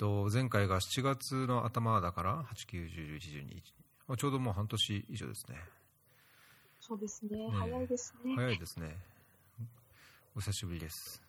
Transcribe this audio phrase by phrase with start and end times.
[0.00, 3.52] と、前回が7月の頭だから、8、9、10、11、
[4.08, 5.58] 12、ちょうどもう半年以上ですね。
[6.80, 8.34] そうですね、ね早いですね。
[8.34, 8.96] 早いですね。
[10.34, 11.20] お久しぶりです。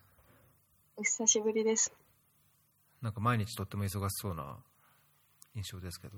[0.95, 1.93] お久しぶりです。
[3.01, 4.55] なんか毎日とっても忙しそうな
[5.53, 6.17] 印象ですけど。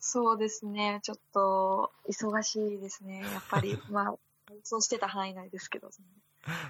[0.00, 3.80] そうですね、ちょっと忙しいですね、やっぱり。
[3.88, 4.14] まあ、
[4.50, 5.88] 予想してた範囲内ですけど。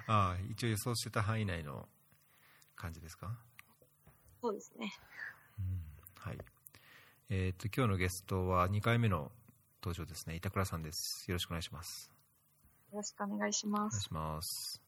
[0.07, 1.89] ああ、一応予想してた範囲内の
[2.77, 3.37] 感じですか？
[4.43, 4.91] そうですね。
[5.57, 5.81] うん、
[6.15, 6.37] はい。
[7.29, 9.31] えっ、と、今日のゲストは2回目の
[9.81, 10.35] 登場ですね。
[10.35, 11.23] 板倉さんです。
[11.29, 12.11] よろしくお願いします。
[12.91, 13.79] よろしくお願いします。
[13.79, 14.81] お願いします。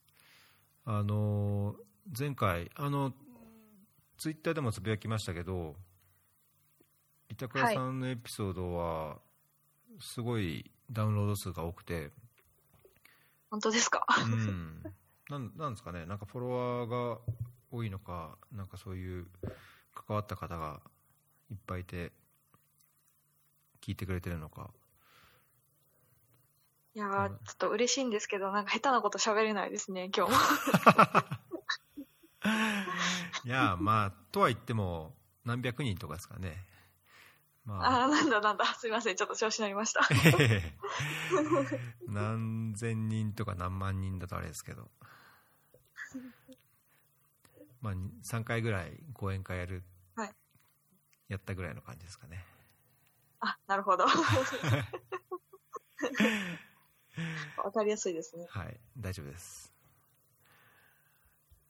[0.83, 1.77] あの、
[2.19, 3.13] 前回、あの、
[4.17, 5.77] ツイッターでもつぶやきましたけど、
[7.29, 9.19] 板倉さんのエピソードは、
[10.01, 12.11] すごいダウンロード数が多くて、
[13.49, 14.05] 本当ですか？
[14.21, 14.83] うん。
[15.29, 17.19] なんなんですかね、なんかフォロワーが
[17.75, 19.27] 多いのか、なんかそういう
[19.93, 20.79] 関わった方が
[21.51, 22.11] いっぱいいて、
[23.81, 24.69] 聞いてくれてるのか。
[26.95, 30.37] いやー、ちょっと嬉しいんですけど、なんか下手なこと喋れないですね、今日も。
[33.43, 36.65] いやまあ、とは言っても、何百人とかですかね。
[37.65, 40.07] まあ、あなんだなんだ、すみません、ちょっと調子乗りました。
[42.07, 44.89] 何千人とか何万人だとあれですけど。
[47.85, 49.83] まあ、3回ぐらい講演会やる、
[50.15, 50.31] はい、
[51.27, 52.43] やったぐらいの感じですかね。
[53.41, 54.05] あ、なるほど。
[57.63, 58.47] わかりやすいですね。
[58.49, 59.71] はい、大丈夫です。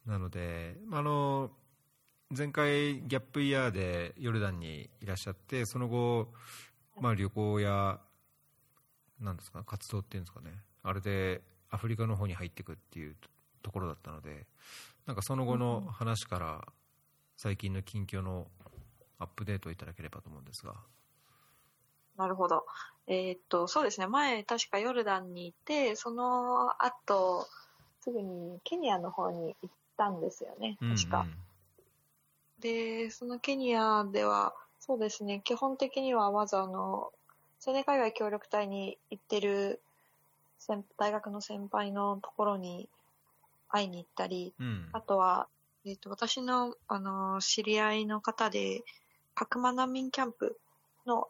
[0.06, 1.52] なので、あの、
[2.30, 6.34] 前回ギャップイヤーでヨルダンにいらっしゃってその後、
[6.96, 8.00] まあ、旅行や
[9.20, 13.16] なんですか活動っていうんですかねあれでアフリカの方に入っていくっていう
[13.62, 14.48] ところだったので
[15.06, 16.66] なんかその後の話から
[17.38, 18.48] 最近の近況の
[19.20, 20.74] アップデートをいただければと思うんですが。
[22.18, 22.66] なるほど。
[23.08, 24.08] えー、っと、そうですね。
[24.08, 27.46] 前、確かヨルダンにいて、その後、
[28.02, 30.78] すぐにケニアの方に行ったんですよね。
[30.80, 31.22] 確か。
[31.22, 31.36] うんうん
[32.60, 37.12] で、そのケニアでは、そうですね、基本的にはまずあの、
[37.66, 39.82] 青年海外協力隊に行ってる
[40.98, 42.88] 大学の先輩のところに
[43.70, 45.48] 会いに行ったり、うん、あとは、
[45.86, 48.84] えっ、ー、と、私の、あの、知り合いの方で、
[49.36, 50.58] 角間難民キャンプ
[51.06, 51.28] の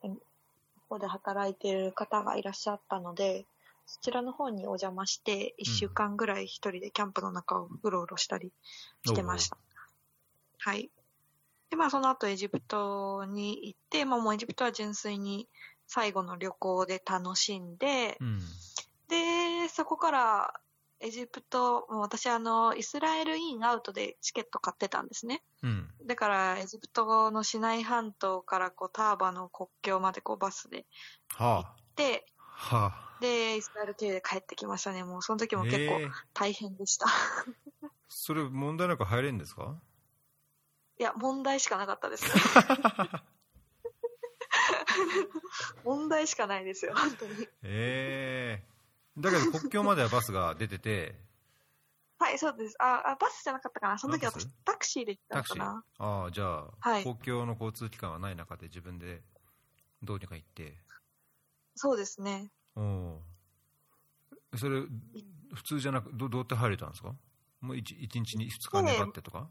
[0.90, 3.46] 方で働いてる方がいらっしゃったので、
[3.88, 8.52] そちらの方にお邪魔して、1週間ぐらい一人でキャンプの中をうろうろしたり
[9.06, 9.58] してました。
[10.60, 10.90] はい。
[11.70, 15.48] で、まあその後エジプトに行って、まあもうエジプトは純粋に
[15.88, 18.40] 最後の旅行で楽しんで、うん、
[19.08, 20.54] で、そこから
[21.02, 25.44] エジプト、私あの、イスラエルインアウトでチケット買ってたんですね。
[25.62, 30.86] うん、だからエジプトのシナイ半島からこうターバの国境までこうバスで
[31.38, 35.04] 行って、はあ、で、イスラエル経由で帰ってきましたね。
[35.04, 36.00] もうその時も結構
[36.34, 37.08] 大変でした。
[37.84, 39.76] えー、それ問題なく入れるんですか？
[40.98, 42.26] いや、問題しかなかったです。
[45.84, 47.48] 問題しかないですよ、本当に。
[47.64, 48.75] ええー、
[49.18, 51.16] だけど国境まではバスが出てて。
[52.18, 52.76] はい、そうです。
[52.80, 53.98] あ、あバスじゃなかったかな。
[53.98, 55.86] その時私タクシーで行ったのかな。
[55.98, 59.22] ああ、じゃあ、はい、公共の交通機関はない中で自分で
[60.02, 60.78] どうにか行って。
[61.76, 62.52] そうですね。
[62.76, 63.22] おお。
[64.58, 64.82] それ、
[65.54, 67.14] 普通じゃなく、どどうやって入れたんですか？
[67.60, 69.50] もう 1, 1日に2日粘ってとか、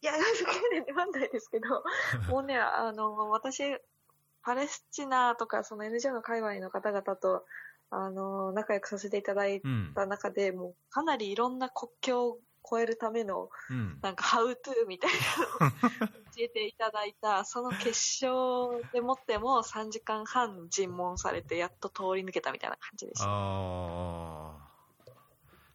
[0.00, 1.82] いや、そこまでではないですけど、
[2.30, 3.62] もうね、あの、私、
[4.42, 7.44] パレスチナとか、その NGO の界隈の方々と、
[7.90, 9.62] あの、仲良くさせていただい
[9.94, 12.38] た中で、うん、もう、かなりいろんな国境を
[12.70, 15.10] 越えるための、うん、なんか、ハウトゥーみたい
[15.60, 17.88] なのを教えていただいた、 その決
[18.24, 23.24] 勝でもっても3時間半尋問されて、やっと通り抜けたみたいな感じでした。
[23.26, 24.68] ああ。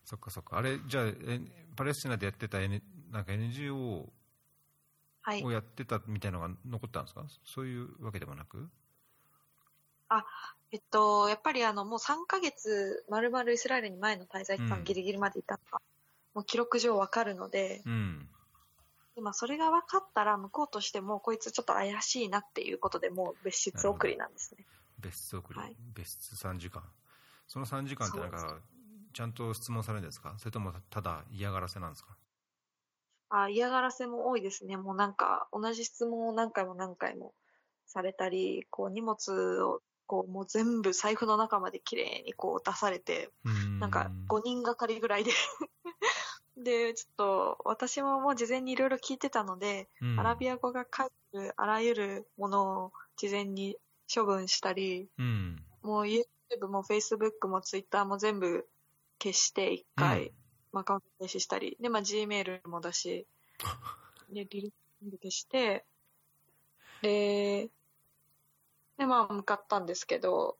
[0.05, 0.57] そっかそっか。
[0.57, 1.41] あれ、じゃあ、え
[1.75, 8.69] パレスチナでやってた、N、なんか NGO をやってたみたいなのが残ったんですか、はい、そういうわけでもなく？
[10.17, 10.25] あ、
[10.71, 15.79] えっと、やっぱりあの、もう3ヶ月、まるまるイスラエルに前の滞在期間ギリギリまでいたのが、
[16.35, 18.29] うん、もう記録上わかるので、うん。
[19.15, 24.65] でまあ、それが分かったら、向こうとしても、こいつちょっと怪しいなっていうことで、もう別室送りなんですね。
[24.99, 26.83] 別室送り、はい、別室3時間。
[27.47, 28.59] その3時間ってなんか、
[29.13, 30.33] ちゃんと質問されるんですか？
[30.39, 32.17] それともただ嫌がらせなんですか？
[33.29, 34.77] あ嫌がらせも多いですね。
[34.77, 37.33] もうなんか、同じ質問を何回も何回も
[37.85, 43.79] されたり、こう荷物をこうもう全部財布の中まで綺麗にこう出されて、ん。
[43.79, 45.31] なんか5人がかりぐらいで。
[46.57, 50.19] で、ちょっと私ももう事前にいろいろ聞いてたので、うん。
[50.19, 53.77] アラビア語が書いてるあらゆるものを事前に
[54.13, 55.63] 処分したり、うん。
[55.81, 58.67] もう YouTube も Facebook も Twitter も全部
[59.21, 60.33] 消して一回、うん。
[60.73, 63.25] まあアカウント停止したり、で、まあ Gmail もだし、
[64.29, 65.85] で、リリ全部消して、
[67.01, 67.69] で、
[68.97, 70.57] で、まあ向かったんですけど、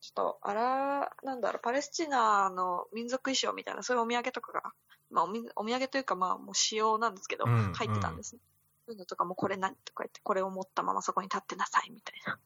[0.00, 4.62] ちょっと、あら、なんだろう、パレスチナの民族衣装みたいな、そういうお土産とかが、
[5.10, 8.40] まあおみお土産というか、まあもう仕様なんですけど、うん入ってたんですね。
[8.86, 12.38] そういうのとかも、これ何とか言って、これを持ったままそこに立ってなさい、みたいな。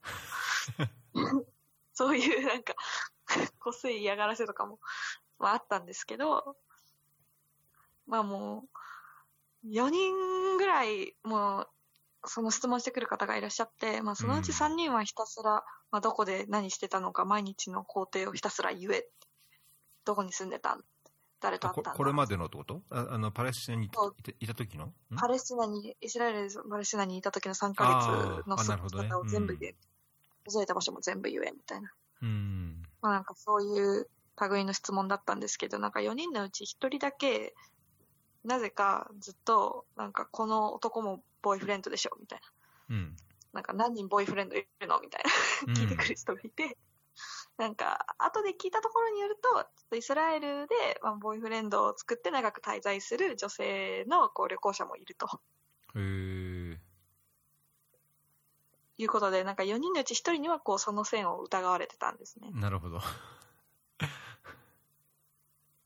[1.93, 2.75] そういうなんか、
[3.61, 4.81] こすい嫌がらせとかも、
[5.39, 6.57] まああったんですけど、
[8.07, 8.65] まあも
[9.65, 11.69] う、4人ぐらい、もう、
[12.25, 19.07] その質問してくる方がいらっしゃって、まあそのうちうん3人はひたすら、まあどこで何してたのか、毎日の工程をひたすら言え。
[20.05, 20.81] どこに住んでたん
[21.41, 22.83] 誰と会ったんだここれまでのってこと？
[22.91, 24.01] ああのパレスチナにいた
[24.41, 24.87] いた時の？
[24.87, 24.93] ん？
[25.17, 29.75] パレスチナに、イスラエル、パレスチナにいた時の3ヶ月のあーあなるほどね姿を全部言え。
[30.49, 31.93] 覗いた場所も全部言え、みたいな。
[32.23, 32.83] うん。
[33.01, 34.09] まあなんかそういう
[34.51, 37.55] 類の質問だったんですけど、なんか4人のうち1人だけ、
[38.45, 42.41] なぜかずっと、なんかこの男もボーイフレンドでしょ、みたい
[42.89, 42.97] な。
[42.97, 43.17] うん。
[43.53, 45.23] なんか何人ボーイフレンドいるのみたい
[45.67, 45.75] な。
[45.75, 46.77] 聞いてくる人がいて。
[47.59, 55.27] なんか、後で聞いたところによると、ちょっとイスラエルで、まあ、ボーイフレンドを作って長く滞在する女性のこう旅行者もいると
[55.95, 56.81] へえ。
[58.99, 62.51] いうことで、なんか4人のうち1人にはこうその線を疑われてたんですね。
[62.53, 63.01] なるほど。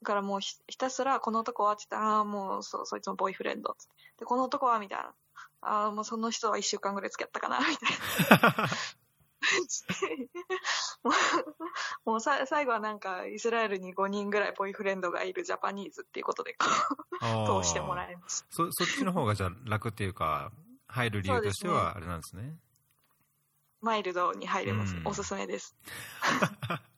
[0.07, 3.95] だからもうひひたすら、この男はって言ったら、ああ、もうそ、そいつもボーイフレンドっつって。
[4.21, 5.13] で、この男はみたいな。
[5.63, 8.69] ああ、もうその人は1週間ぐらい付き合ったかな、みたいな。
[11.03, 11.15] もう
[12.11, 16.67] もうさ最後はなんか、イスラエルに5人ぐらいボーイフレンドがいるジャパニーズっていうことで、こ
[17.59, 18.47] う、通してもらえいました。
[18.51, 20.53] そそっちの方がじゃあ楽っていうか
[20.87, 22.57] 入る理由としてはあれなんですね
[23.81, 24.95] マイルドに入れます。
[24.97, 25.77] うんおすすめです。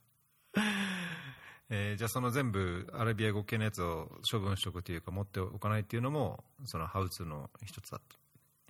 [1.70, 8.00] えーじゃあその全部アラビア語系のやつを処分しとくというか持っておかないっていうのもそのハウツーの一つだ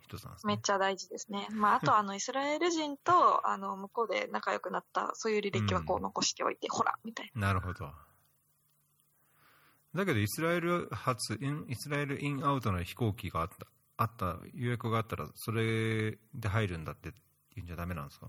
[0.02, 0.54] 一つなんですね。
[0.54, 1.46] めっちゃ大事ですね。
[1.52, 7.52] まあ、あとあの、イスラエル人と、あの、向こうで仲良くなった、そういう履歴はこう残しておいて、ほら、みたいな。
[7.52, 7.92] るほど。
[9.94, 13.66] だけどイスラエル発インイスラエルインアウトの飛行機があった
[13.96, 17.10] あった予約があったらそれで入るんだって
[17.54, 18.28] 言うんじゃダメなんですか？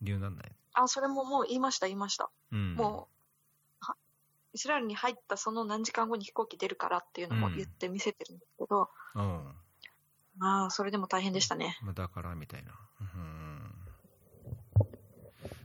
[0.00, 0.44] 理由なんない、
[0.74, 0.82] な。
[0.82, 2.30] あ、それももう言いました、言いました。
[2.52, 3.06] うん、もう、は
[4.52, 9.54] イスラエルに入ったその何時間後に飛行機出るからっていうのも言って見せてるんですけど、う、うん
[10.38, 11.76] まあ、それでも大変でしたね。
[11.82, 13.60] まあ、だからみたいなうん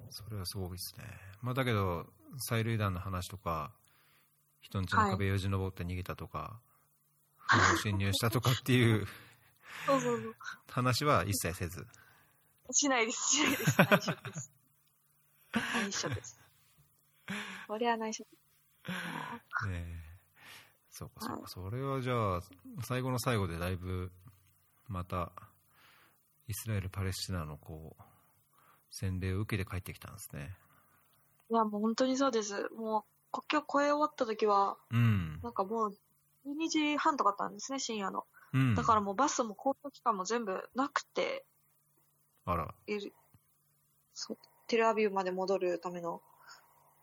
[0.09, 1.03] それはすごいですね
[1.41, 2.05] まあだけど
[2.49, 3.71] 催涙弾の話とか
[4.61, 6.59] 人んちの壁よじ登って逃げたとか、
[7.37, 9.05] 不法侵入したとかっていう
[9.85, 10.35] そうそうそう。
[10.71, 11.85] 話は一切せず
[12.71, 13.77] しないです、しないです。
[13.77, 14.51] 内緒です。
[15.53, 16.39] 内 緒です。
[17.67, 18.44] これは内緒です。
[18.87, 18.93] ね
[19.71, 20.05] え。
[20.91, 22.41] そうかそうか、それはじゃあ
[22.83, 24.11] 最後の最後でだいぶ
[24.87, 25.31] また
[26.47, 28.03] イスラエル・パレスチナのこう
[28.91, 30.55] 洗礼を受けて帰ってきたんですね。
[31.51, 32.69] いや、もう本当にそうです。
[32.75, 35.97] もう、国境越え終わった時は、うん、なんかもう、
[36.47, 38.25] 12時半とかだったんですね、深夜の。
[38.53, 41.45] うん、だからもうバスも交通機関も全部なくて、
[42.45, 42.73] あら。
[42.87, 43.13] いる。
[44.13, 44.37] そう。
[44.67, 46.21] テルアビブまで戻るための。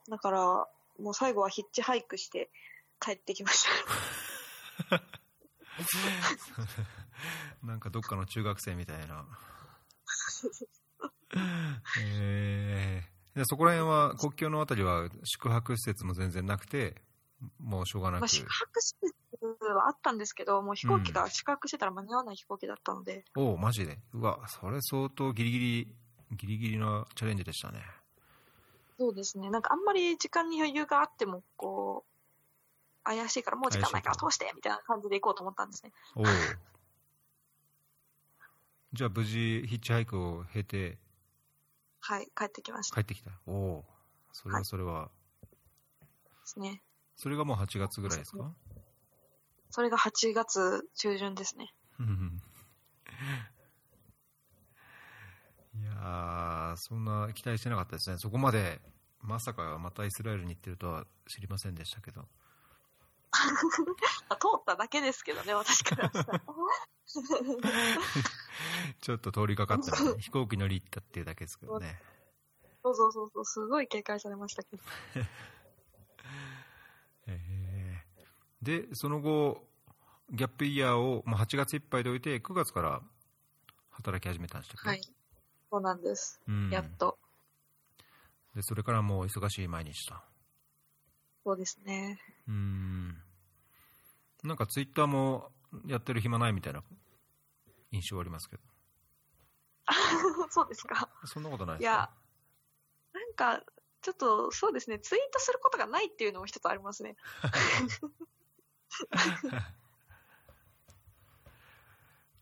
[0.09, 0.68] だから、
[0.99, 2.50] もう最後はヒッチハイクして
[3.00, 3.66] 帰ってきまし
[4.88, 5.02] た。
[7.66, 9.26] なんかどっかの中学生みたいな。
[12.00, 17.02] えー、でそこら辺は国境のあたりは宿泊施設も全然なくて、
[17.58, 18.20] もうしょうがなく。
[18.20, 23.99] まあ、宿泊施設はあったんですけど、もう飛行機が宿泊してたら間に合わない飛行機だったので、おお、マジで。
[24.12, 25.96] うわ、それ相当ギリギリ、
[26.37, 27.80] ギリギリなチャレンジでしたね。
[29.02, 29.50] そうですね。
[29.50, 35.92] なんかあんまり時間に余裕があっても、こう、怪しいからもう時間ないから通してみたいな感じで行こうと思ったんですね。
[36.14, 36.25] おお。
[38.92, 40.99] じゃあ無事ヒッチハイクを経て
[42.00, 43.32] はい、帰ってきました帰ってきた。
[43.47, 43.85] おお。
[44.32, 45.49] それはそれは、で
[46.44, 46.82] すね。
[47.16, 48.54] そそれがもう8月ぐらいですか？
[49.71, 51.75] それが8月中旬ですね。
[55.75, 58.19] うんいやー、そんな期待してなかったですね。
[58.19, 58.81] そこまで、
[59.21, 62.29] まさかまたイスラエルに行ってるとは知りませんでしたけど。
[64.29, 66.43] あ通っただけですけどね、私からしたら。
[69.00, 72.02] ちょっと通りかかったので、飛行機乗り行ったっていうだけですけどね。
[72.83, 74.83] そうそうそうそう、すごい警戒されましたけど。
[77.26, 77.73] えー
[78.62, 79.67] でその後
[80.31, 83.02] ギャップイヤーをもう8月いっぱいで置いて9月から
[83.91, 85.02] 働き始めたんでしたっけはい
[85.73, 86.69] そうなんです、うん。
[86.69, 87.19] やっと。
[88.55, 90.14] でそれからもう忙しい毎日と。
[91.45, 92.21] そうですね。
[92.47, 93.23] うん。
[94.45, 95.50] なんかツイッターも
[95.87, 96.83] やってる暇ないみたいな
[97.91, 98.62] 印象ありますけど。
[100.50, 101.09] そうですか。
[101.25, 101.91] そんなことないですか？
[101.91, 102.11] いや
[103.14, 103.64] なんか
[104.02, 104.99] ちょっとそうですね。
[104.99, 107.17] ツイートすることがないっていうのも一つありますね。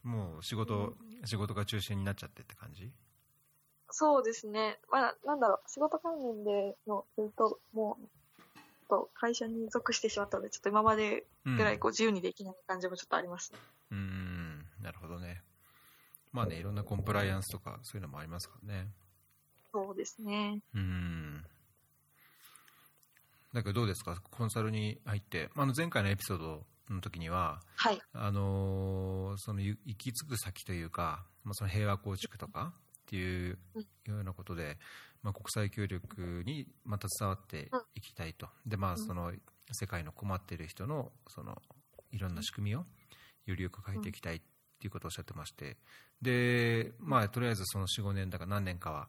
[0.02, 2.92] もう仕事、仕事が中心になっちゃってって感じ？
[4.00, 4.78] そうですね。
[4.90, 7.98] まあ、なんだろう、仕事関連でのツイートも、
[8.88, 13.58] と会社に属してしまったので、ちょっと今までぐらいこう自由にできない感じもちょっとありますね。
[13.90, 15.42] うん、うんなるほどね
[16.32, 18.88] まあねいろんなコンプライアンスとかそういうのもありますからね
[19.72, 20.62] そうですね。
[20.74, 21.44] うん
[23.52, 24.16] だけどどうですか？
[24.30, 28.00] コンサルに入ってあの前回のエピソードの時にははい。
[28.12, 32.72] あのーそのゆ行き着く先というか、まあ、その平和構築とか
[33.10, 34.78] っていううんようなことで、
[35.22, 39.32] まあ、国際協力にまた携わっていきたいと、でまあ、その
[39.72, 41.60] 世界の困っている人のその
[42.12, 42.84] いろんな仕組みを
[43.46, 44.40] よりよく変えていきたいっ
[44.78, 45.76] ていうことをおっしゃってまして。
[46.22, 49.08] で、まあ、とりあえずその45年だか何年かは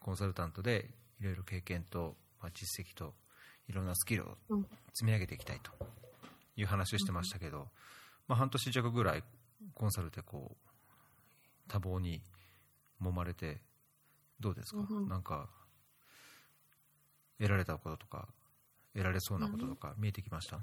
[0.00, 0.90] コンサルタントで
[1.20, 3.14] いろいろ経験と、まあ、実績と
[3.68, 4.66] いろんなスキルをうん。
[4.92, 5.70] 積み上げていきたいと。
[6.56, 7.68] いう話をしてましたけど、
[8.26, 9.22] まあ、半年弱ぐらい
[9.74, 10.68] コンサルでこう
[11.68, 12.20] 多忙に
[13.02, 13.60] 揉まれて
[14.40, 15.48] どうですか、うんうんなんか
[17.40, 18.26] 得られたこととか
[18.94, 20.58] 得られそうなこととか見えてきました、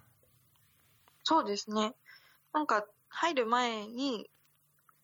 [1.24, 1.94] そうですね。
[2.54, 4.30] なんか、入る前に、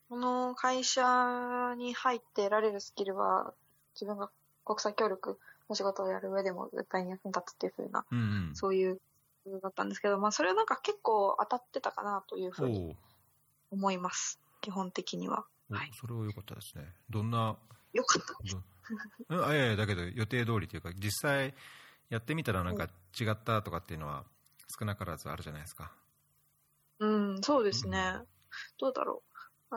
[0.08, 3.52] この会社に入って得られるスキルは、
[3.94, 4.30] 自分が
[4.64, 8.22] 国際協力の仕事をやる上でも絶対に役に立つっていうふうな、うんう
[8.52, 9.00] んそういう、
[9.60, 12.96] だったんですけど、まあ、それはなんか結構当たってたかなというふうに
[13.72, 14.38] お思います。
[14.60, 15.44] 基本的には。
[15.72, 17.56] おはいそれは良かったですねどんな？
[17.92, 18.32] よかった。
[18.50, 18.62] ど
[19.30, 21.54] うんあいやいやだけど予定通りというか実際
[22.10, 22.88] やってみたらなんか
[23.18, 24.24] 違ったとかっていうのは
[24.78, 25.92] 少なからずあるじゃないですか
[27.00, 28.20] うん、そうですね。
[28.78, 29.22] どうだろ
[29.72, 29.76] う。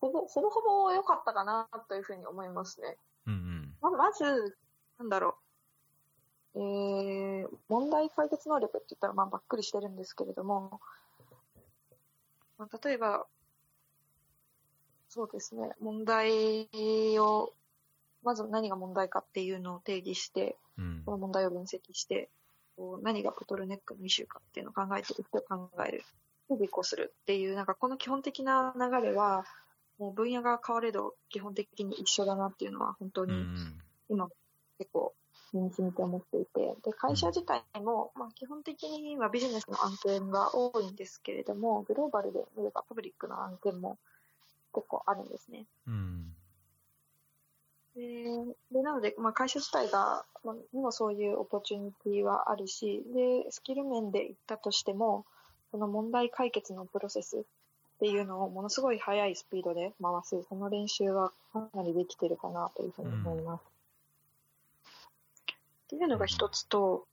[0.00, 2.96] ほぼ、ほぼほぼ良かったかなというふうに思いますね。
[3.26, 4.56] うんうんままず、
[4.98, 5.36] なんだろ
[6.54, 6.60] う。
[6.60, 10.80] えー、問題解決能力って言ったらまあばっくりしてるんですけれども、
[12.56, 13.26] まあ、例えば、
[15.10, 16.68] そうですね、問題
[17.18, 17.52] を、
[18.22, 21.02] まず何が問題かっていうのを定義して、うん。
[21.04, 22.30] この問題を分析して、
[22.76, 26.04] こう何がボトルネックのイシューかっていうのを考えてる人を考える。
[26.48, 29.44] で、実行するっていう、なんかこの基本的な流れは、
[29.98, 33.34] もう分野が変われど基本的に一緒だなっていうのは本当に
[34.08, 34.30] 今
[34.78, 35.12] 結構
[35.52, 43.98] 身に染みて思っていて、で、会社自体も、まあ基本的にはビジネスの案件が多いんですけれども、グローバルで見ればパブリックの案件も
[44.72, 45.66] 結構あるんですね。
[45.86, 46.34] うん
[47.96, 48.24] で、
[48.72, 55.26] でなので、まあ、会社自体が、まあ、にもそういうオポチュニティはあるし、で、スキル面で言ったとしても、
[55.70, 57.42] その問題解決のプロセスっ
[58.00, 63.62] ていうのをものすごい速いスピードで回す、その練習はかなりできてるかなというふうに思います。
[65.52, 65.56] っ
[65.88, 67.06] ていうのが一つと、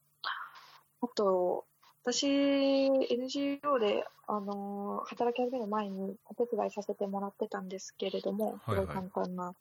[1.02, 1.66] あと、
[2.08, 9.44] 私、NGO で、あの働き始める前にお手伝いさせてもらってたんですけれども、すはいはいごい簡単な。
[9.44, 9.54] ま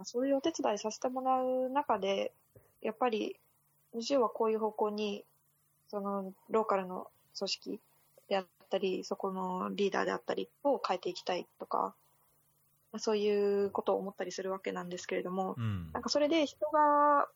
[0.00, 2.32] あそういうお手伝いさせてもらう中で、
[2.80, 3.36] やっぱり
[3.94, 5.24] NGO はこういう方向に、
[5.92, 7.06] そのローカルの
[7.38, 7.80] 組織
[8.28, 11.94] であったり、そこのリーダーであったりを変えていきたいとか、
[12.90, 17.28] まあそういうことを思ったりするわけなんですけれども、うんなんかそれで人が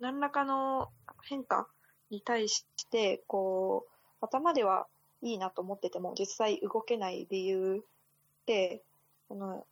[0.00, 0.88] 何らかの
[1.22, 1.68] 変化
[2.10, 4.86] に対して、こう、頭では
[5.22, 8.82] いいなと思ってても、実際動けない理由って、
[9.28, 9.66] その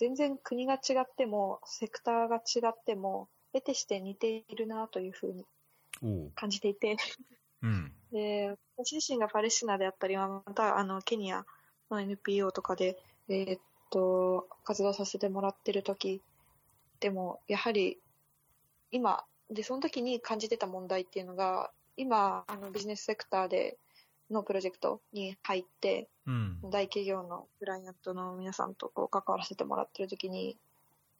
[0.00, 5.44] 全然国が違っても、セクターが違っても、得てして似ているなというふうに
[6.34, 6.96] 感じていて、
[7.60, 7.92] うん。
[8.10, 11.44] で、私自身がパレスチナであったり、また、あの、ケニア
[11.90, 16.22] の NPO とかで、えーっと、活動させてもらってる時
[17.00, 18.00] でも、やはり、
[18.90, 23.78] 今、で、その時に感じてた問題っていうのが、今、あの、ビジネスセクターで
[24.30, 26.58] のプロジェクトに入って、うん。
[26.70, 30.56] 大企業のクライアントの皆さんとこう関わらせてもらってる時に、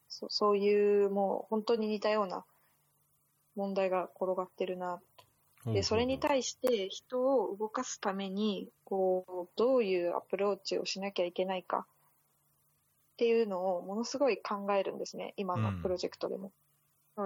[0.09, 2.45] そそういうもう本当に似たような
[3.55, 5.01] 問題が転がってるな
[5.67, 11.87] で、それに対して人を動かすために、こう、どういうアプローチをしなきゃいけないか
[13.15, 16.53] っていうのをものすごい考えるんですね、今のプロジェクトでも。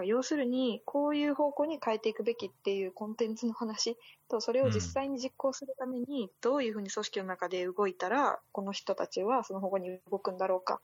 [0.03, 3.97] 要するに、こういう方向に変えていくべきっていうコンテンツの話。
[4.29, 10.81] と、それを実際に実行するために、どういうふうに組織の中で動いたら、この人たちはその方向に動くんだろうか。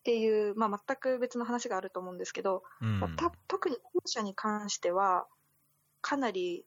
[0.00, 3.00] っていう、まあ、全く別の話があると思うんですけど、うん。
[3.00, 5.26] まあた特に後者に関しては、
[6.00, 6.64] かなり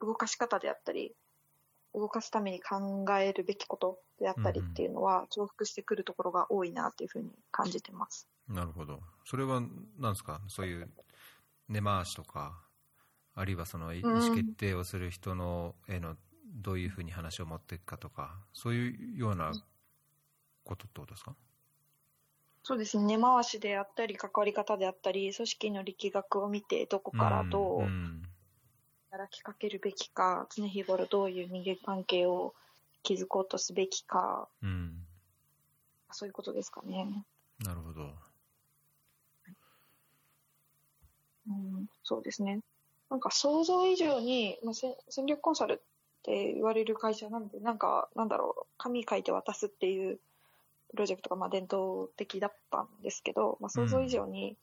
[0.00, 1.14] 動かし方であったり、
[1.96, 8.28] 動かすために考えるべきことであったりっていうのは重複してくるところが多いなっていうふうに感じてます。
[8.48, 9.00] なるほど。
[9.24, 9.60] それは
[9.98, 10.40] 何ですか？
[10.46, 10.88] そういう
[11.68, 12.62] 根回しとか
[13.34, 14.12] あるいはその意うん。
[14.22, 19.52] 思決定をする人のへのどういうふうに話を持っていくかとかそういうような
[20.64, 21.34] ことってことですか？
[22.62, 23.16] そうですね。
[23.16, 28.22] 根回しであったり、関わり方であったり、組織の力学を見て、どこからどううん
[29.10, 32.54] 働きかけるべきか、常日頃どういう人間関係を
[33.02, 35.06] 築こうとすべきか、うん
[36.12, 37.24] そういうことですかね。
[37.64, 38.10] なるほど
[41.48, 42.60] うん、そうですね。
[43.10, 45.76] なんか想像以上に、まあ、せ戦略コンサルっ
[46.22, 50.18] て言われる会社なんで、なんか、なんだろう、紙書いて渡すっていう
[50.90, 54.56] プロジェクトがまあ伝統的だったんですけど、まあ、想像以上に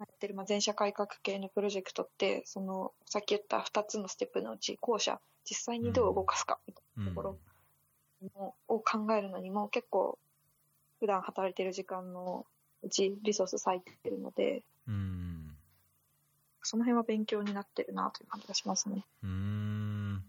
[0.00, 7.38] やってるまあ全社改革系のプロジェクトって、その、さっき言った2つのステップのうち、後者、実際にどう動かすかみたいなところ
[8.34, 10.18] もを考えるのにも結構、
[11.00, 12.46] 普段働いてる時間の
[12.82, 15.56] うちリソース割いてるので、うん。
[16.62, 19.04] その辺は勉強になってるなという感じがしますね。
[19.22, 20.24] うーん。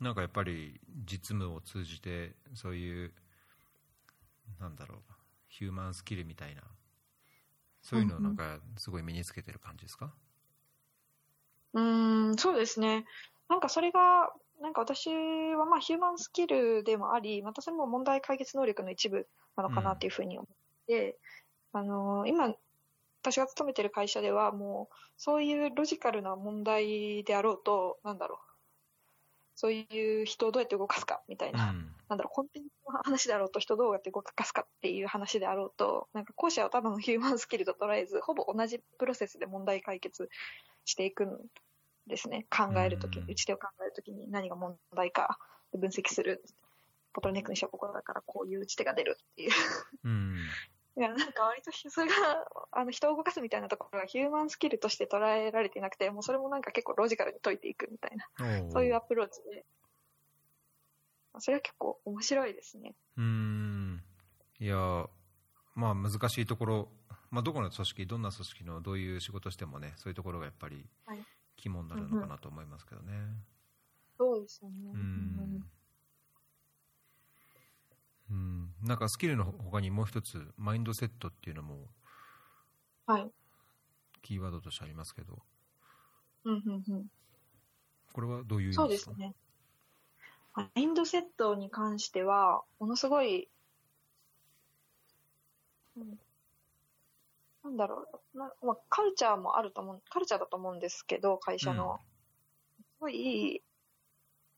[0.00, 3.12] なんかやっぱり実務を通じてそういう
[4.60, 4.98] なんだろう
[5.48, 6.62] ヒューマンスキルみたいな
[7.82, 10.14] そういうのをなんかすごい身につけてる感じですか、
[11.74, 13.04] うーん、そうですね。
[13.48, 21.18] なんかそれが、なんか私はまあヒューマンスキルでもあり、またそれも問題解決能力の一部なのかなっていうふうに思って、
[21.72, 22.54] あの、今、
[23.22, 28.52] 私が勤めてる会社ではもう、そういうロジカルな問題であろうと、なんだろう。
[29.54, 40.28] そういう人をどうやって動かすかみたいな、うんなんだろう、コンテンツの話であろうと、人をどうやって動かすかっていう話であろうと、なんか後者はただのヒューマンスキルと捉えず、ほぼ同じプロセスで問題解決
[40.84, 41.38] していくん
[42.06, 42.46] ですね。
[42.50, 45.38] 考えるとき打ち手を考えるときに何が問題か
[45.72, 46.44] 分析する。
[47.14, 49.50] ボトルネックにしよう、ここだからこういう打ち手が出るっていう。
[50.04, 50.36] うん
[50.94, 52.14] いや、なんか割とそれが、
[52.70, 58.28] あの、人を動かすみたいなところがヒューマンスキルとして捉えられていなくて、もうそれもなんか結構ロジカルに解いていくみたいな、
[58.70, 59.64] そういうアプローチで、
[61.38, 62.94] それは結構面白いですね。
[63.16, 64.02] うーん
[64.60, 65.06] いや
[65.74, 66.88] まあ難しいところ、
[67.30, 71.18] まあ、どこの組織どんな組織のどういう仕事してもねそういうところがやっぱりはい
[71.56, 73.12] 肝になるのかなと思いますけどね
[74.18, 74.90] そうですよね。
[74.94, 75.64] うん
[78.30, 81.88] うんなんかスキルの他にもう一つマインドセットっていうのも
[83.06, 83.30] はい。
[84.22, 85.38] キーワードとしてありますけど
[86.44, 87.06] うんうんうん。
[88.12, 89.10] これはどういう意そう味ですか？
[89.12, 89.34] ですね。
[90.54, 93.48] マインドセットに関しては、ものすごい、
[95.96, 96.18] うん、
[97.64, 98.38] なんだろう。
[98.38, 101.98] な、まあ、カルチャーもあると思う、カルチャーだと思うんですけど、会社の。
[102.78, 103.62] すごいいい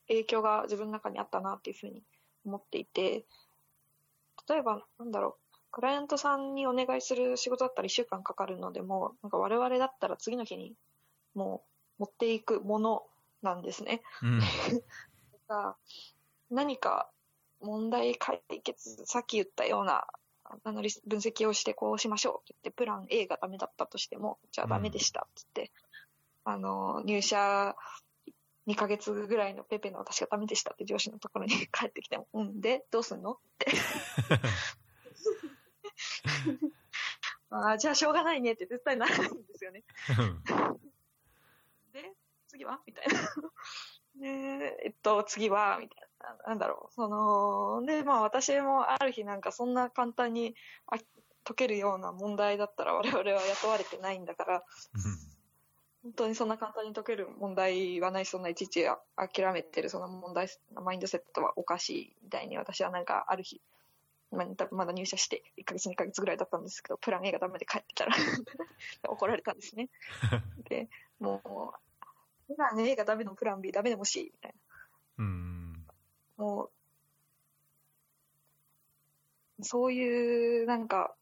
[0.09, 2.03] 影響が自分の中にあったなっていうふうに
[2.45, 3.25] 思っていて、
[4.49, 10.75] 例えば、なんだろう、クライアントさんにお願いする仕事だったら1週間かかるのでも、なんか我々だったら次の日に
[11.35, 11.65] も
[11.99, 13.03] う持っていくもの
[13.43, 14.03] なんですね。
[14.23, 14.41] うん
[15.49, 15.77] が
[16.51, 17.11] 何か
[17.61, 20.07] 問題解決、さっき言ったような
[20.45, 25.73] あの分析をしてこうしましょうって言って、プラン A がダメだったとしても、じゃあダメでしたって言って、
[26.45, 27.75] あの、入社
[28.67, 33.33] 2ヶ月ぐらいのペペの私がダメでしたって上司のところに 帰ってきても、うんで、どうすんの？
[33.33, 33.73] って。
[37.51, 39.85] ああ、じゃあしょうがないねって絶対ならないんですよね。
[41.93, 42.13] で、
[42.49, 42.81] 次は？
[42.87, 43.15] みたいな。
[44.21, 46.05] で、えっと、次はみたいな。
[46.47, 46.95] なんだろう。
[46.95, 50.55] その、で、まあ私もある日なんかそんな簡単に
[50.87, 50.97] あ
[51.45, 54.65] 解けるような問題だったら我々は雇われてないんだから、
[56.03, 58.85] 本当にそんな簡単に解ける問題はないし、そんないちいち
[59.17, 63.61] 諦めてるその問題、マインドセットはおかしいみたいに私はなんかある日、
[64.31, 68.13] ままだ入社して1ヶ月2ヶ月ぐらいだったんですけど、プラン A がダメで帰ってたら
[69.09, 69.89] 怒られたんですね。
[70.69, 70.89] で、
[71.21, 71.84] もう、
[72.47, 74.55] プラン A がダメのプラン B ダメでも C みたい
[75.19, 75.25] な。
[75.25, 75.87] うん。
[76.37, 76.71] もう、
[79.65, 81.15] そういう、なんか、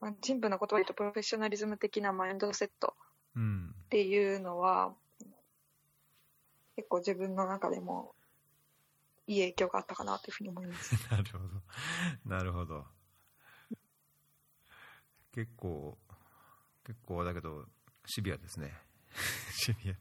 [0.00, 2.94] まあ、陳腐な言葉で言うとプロフェッショナリズム的なマインドセット。
[3.36, 4.92] うんっていうのは、
[6.74, 8.14] 結構自分の中でも
[9.28, 10.94] いい影響があったかなというふうに思います。
[11.10, 11.44] なるほど。
[12.24, 12.84] なるほど。
[15.32, 15.98] 結構
[16.84, 17.66] 結構だけど
[18.06, 18.72] シビアですね
[19.52, 19.94] シビア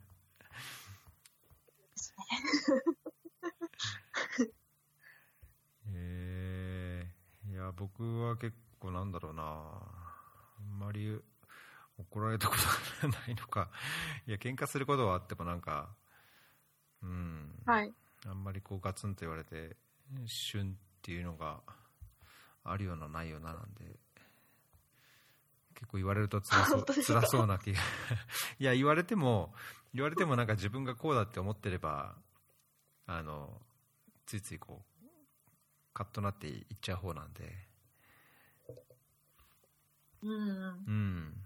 [5.93, 9.43] えー、いや僕は結構なんだろうな。
[9.43, 11.19] あんまり
[11.97, 12.56] 怒られたこ
[13.02, 13.69] とがないのか。
[14.28, 15.95] いや喧嘩することはあってもなんか
[17.02, 17.93] うん、はい。
[18.26, 19.76] あんまりこうガツンと言われて
[20.26, 21.62] 旬っていうのが
[22.63, 23.99] あるようなないようななんで
[25.84, 27.80] 結構言われると辛そう辛そうな気が。
[28.58, 29.54] いや言われても
[29.93, 32.15] 言われてもなんか自分がこうだって思ってれば
[33.06, 33.62] あの
[34.26, 35.08] ついついこう
[35.93, 37.67] カッとなっていっちゃう方なんで。
[40.22, 40.32] うん。
[40.32, 41.46] うん。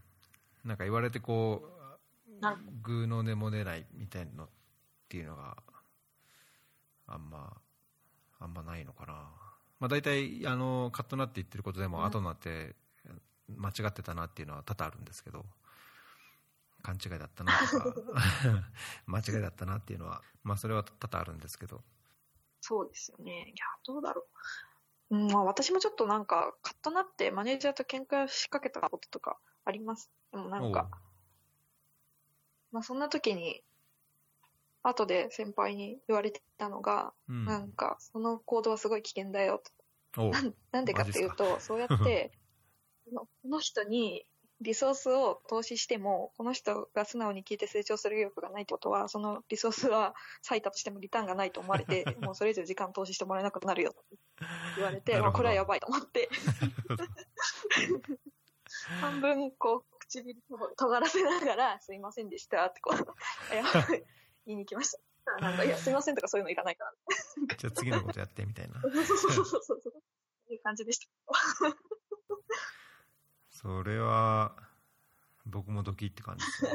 [0.64, 1.68] なんか言われてこ
[2.28, 2.42] う
[2.84, 4.50] グーの音も出ないみたいのっ
[5.10, 5.58] ていうのが
[7.08, 7.60] あんま
[8.40, 9.14] あんまないのかな。
[9.80, 12.06] まあ大体あのカッとなって言ってることでもうん。
[12.06, 12.76] 後になって
[13.56, 15.46] 間違ってたなっていうのは多々あるんですけど
[16.82, 17.94] 勘違いだったなとか
[19.08, 21.84] 間違いだったなっていうのはまあそれは多々あるんですけど
[22.62, 23.32] そうですよね。
[23.32, 24.26] いや、どうだろ
[25.10, 25.16] う。
[25.16, 30.12] うん、まあ私もちょっとなんか、カッとなってマネージャーと喧嘩しかけたこととかあります。
[30.34, 30.90] でもなんか、
[32.74, 33.64] まあそんな時に、
[34.84, 39.62] 後で先輩に言われてたのが、おううんなんか、その行動はすごい危険だよ
[40.12, 40.30] と。
[40.30, 42.32] なんなんでかっていうと、そうやって、
[43.10, 44.26] このこの人に
[44.62, 50.16] リソースを投資しても、この人が素直に聞いて成長する意欲がないってことは、そのリソースは
[50.50, 54.02] 割いたとしてもリターンがないと思われて、 もうそれ以上時間投資してもらえなくなるよって
[54.78, 56.30] 言われて、まあこれはやばいと思って、
[59.00, 62.98] 半分こう、唇を尖らせながら、すいませんでしたってこう、
[64.46, 65.00] 言いに来ました。
[65.40, 66.94] なんか、いや、すいませんとかそういうのいらないから。
[67.58, 71.08] じゃあ次のことやってみたいなそうそうそうそういう感じでした。
[73.60, 74.56] それは
[75.48, 76.72] 僕もドキって感じですね。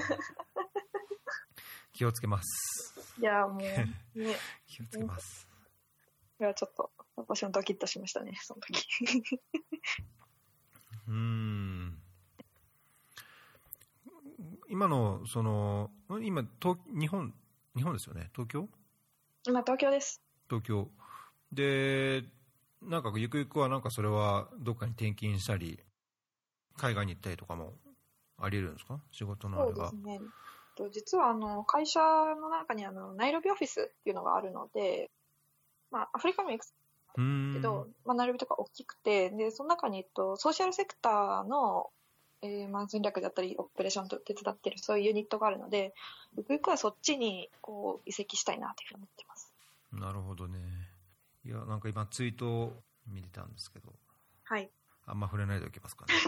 [1.94, 3.20] 気をつけます。
[3.20, 3.94] いや、もう、ね、
[4.66, 5.48] 気をつけます。
[6.40, 8.84] いや、ちょっと、私もドキッとしましたね、その時。
[11.06, 12.02] うーん。
[14.68, 17.32] 今のそのん今東日本
[17.76, 18.30] 日本ですよね？
[18.34, 18.68] 東京？
[19.44, 20.20] 今、東京です。
[20.48, 20.90] 東京。
[21.52, 22.24] で
[22.80, 25.78] なんかゆくゆくはなんかそれはどっかに転勤したり
[26.76, 27.72] 海外に行ったりとかも
[28.38, 29.00] あり得るんですか？
[29.12, 30.20] 仕事のあれがそうですね。
[30.74, 35.10] と実は、あの、会社の中に、あの、ナイロビオフィスっていうのがあるので、
[35.90, 36.66] まあ、アフリカにも行く
[37.18, 41.90] うーんけど、まあ、ナイロビとか大きくて、で、その中に、えっと、ソーシャルセクターの、
[42.40, 45.92] えーまあ、戦略だったり、オペレーションと手伝ってる、そういうユニットがあるので、
[46.36, 49.52] ゆくゆくはそっちに、こう、移籍したいなというふうに思ってます。
[49.92, 50.58] なるほどね
[51.44, 53.92] いやなんか今ツイートを見てたんですけど
[54.44, 54.70] はい。
[55.06, 56.14] あんま触れないでおきますかね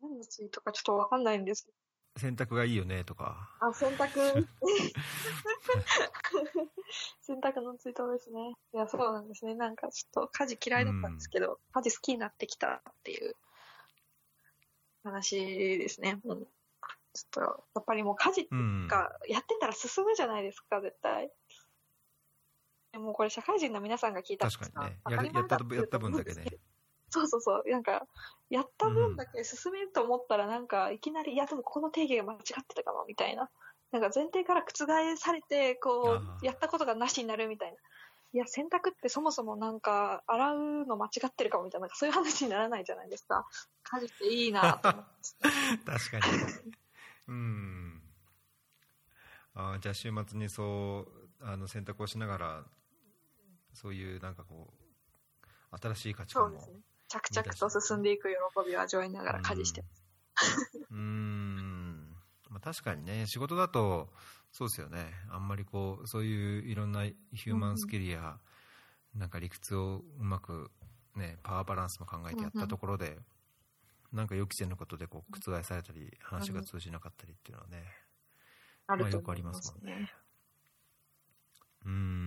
[0.00, 1.76] 何のツイートかちょっとわかんないんですけど
[2.16, 4.16] 洗濯がいいよねとかあ、洗濯？
[7.20, 8.54] 洗濯のツイートですね。
[8.72, 9.54] いや、そうなんですね。
[9.54, 13.36] なんかちょっと家事嫌いだったんですけど、家事好きになってきたっていう
[15.04, 16.20] 話ですね。
[16.24, 16.48] うん、ちょ
[17.26, 17.40] っと、
[17.74, 21.30] やっぱりもう家事うんがやってたら進むじゃないですか、絶対。
[22.96, 26.46] でもこれ社会人の皆さんが聞いたら確かにね当たり前だややった分だけね
[27.10, 27.70] そうそうそう。
[27.70, 28.06] なんか、
[28.50, 33.48] やった分だけ進めると思ったら、なんか、いきなり、いや、でもこの定義が間違ってたかも、みたいな。
[33.92, 37.76] なんか前提から覆されて、こう、やったことがなしになるみたいな。
[38.32, 43.46] いや、洗濯ってそもそもなんか、洗うの間違ってるかも、みたいな、そういう話にならないじゃないですか。
[43.84, 45.86] 家事っていいなと思って。
[45.86, 46.22] 確かに
[47.28, 48.02] うん
[49.54, 52.64] あーじゃあ週末にそうあの洗濯をしながら
[53.76, 54.72] そういうなんかこ
[55.72, 56.80] う新しい価値観もそうですね。
[57.08, 58.34] 着々と進んでいく喜
[58.68, 60.06] びを味わいながら家事してます。
[60.90, 62.16] うーん、
[62.48, 64.08] まあ、確かにね仕事だと
[64.52, 68.38] そうですよねあんまりこうそういういろんなヒューマンスキルや、
[69.14, 70.70] なんか理屈をうまく
[71.14, 73.18] ねパワーバランスも考えてやったところで、
[74.12, 77.84] なんか予期せぬことでこう覆されたり話が通じなかったりっていうのはね、
[78.86, 80.12] あまあよくありますすもんねね。
[81.84, 82.25] うーん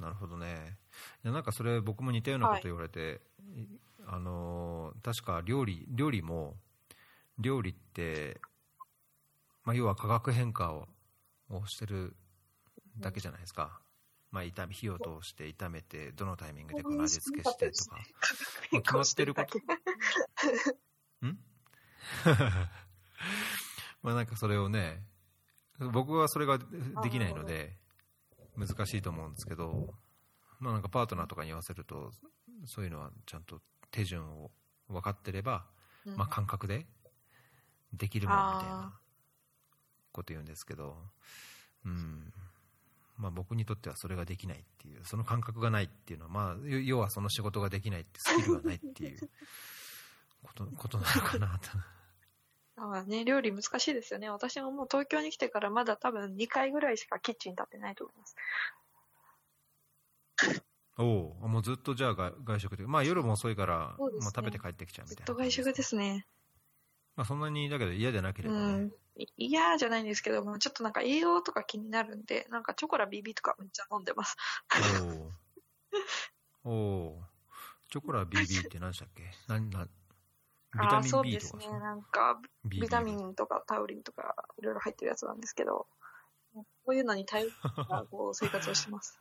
[0.00, 0.78] なるほどね。
[1.24, 3.20] いやなんかそれ僕も似たようなこと言われて、
[3.56, 3.66] い。
[4.06, 6.56] あのー確か料理料理も
[7.38, 8.40] 料理って、
[9.64, 10.88] まあ、要は化学変化を
[11.50, 12.16] をしてる
[12.98, 13.80] だけじゃないですか、
[14.30, 17.96] まあ、炒め火を通して炒めてどのタイミングでこの味付けしてとか。
[18.70, 19.58] 変更してるだけ。
[19.58, 19.62] ん？
[24.02, 25.02] まあなんかそれをね
[25.92, 26.58] 僕はそれが
[27.02, 27.76] できないので
[28.58, 29.94] 難しいと思うんですけど
[30.58, 32.10] まあなんかパートナーとかに言わせると
[32.64, 34.50] そういうのはちゃんと手順を
[34.88, 35.64] 分かってれば、
[36.06, 36.16] うん。
[36.16, 36.86] まあ、感覚で
[37.92, 38.98] できるもんみたいな
[40.12, 40.96] こと言うんですけど、
[41.84, 42.32] うん。
[43.16, 49.30] まあ、僕にとってはそれができないっていうその感覚がないっていうのは、まあ、要要はその仕事ができないってスキルがないっていう
[50.44, 51.70] ことことなのかなと。
[52.80, 54.30] ああね、料理難しいですよね。
[54.30, 58.36] 私ももう東京に来てからまだ多分2回ぐらいしかキッチン立ってないと思います。
[60.98, 66.26] おおもうずっとじゃあ外外食で、まあ、夜も遅いから、ねまあ、食べて帰ってきちゃうみたいなずっと外食ですね。
[67.16, 68.92] まあ、そんなにだけど嫌じゃなけれうばね、ん。
[69.16, 74.36] い嫌じゃないんですけども、ちょっとなんか栄養とか気になるんで、なんかチョコラ BB とかめっちゃ飲んでます。
[76.64, 77.22] おおお
[77.90, 79.24] チョコラ BB って何でしたっけ？
[79.48, 79.88] 何何？
[80.74, 81.64] ビああ、タミンそう B ですね。
[81.64, 85.86] とかそうなんか、ビタミンとかタウリンとかいろいろ入ってるやつなんですけど、
[86.54, 87.50] こういうのに頼っ
[87.88, 89.18] たこう 生活をしてます。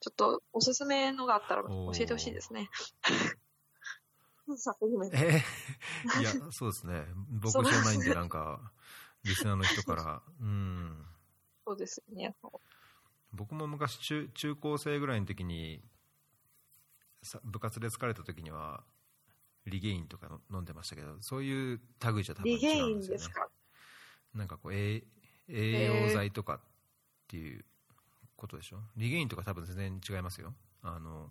[0.00, 2.70] ちょっとおすすめのがあったら教えてほしいですね。
[4.56, 8.72] サプリメントえー いやそうですね僕知らないんでなんか
[9.22, 11.06] リスナーの人からうん
[11.64, 12.34] そうですね。
[13.32, 15.84] 僕も昔中中高生ぐらいの時に
[17.22, 18.82] さ部活で疲れた時には
[19.66, 21.80] リゲインとかの飲んでましたけどそういう
[22.14, 23.16] 類じゃ多分違うんですよね。
[23.16, 23.48] ンですか？
[24.34, 25.04] なんかこう栄
[25.48, 26.60] 栄養剤とかっ
[27.28, 27.64] ていう
[28.36, 28.78] ことでしょ？
[28.96, 30.54] リゲインとか多分全然違いますよ。
[30.82, 31.30] あの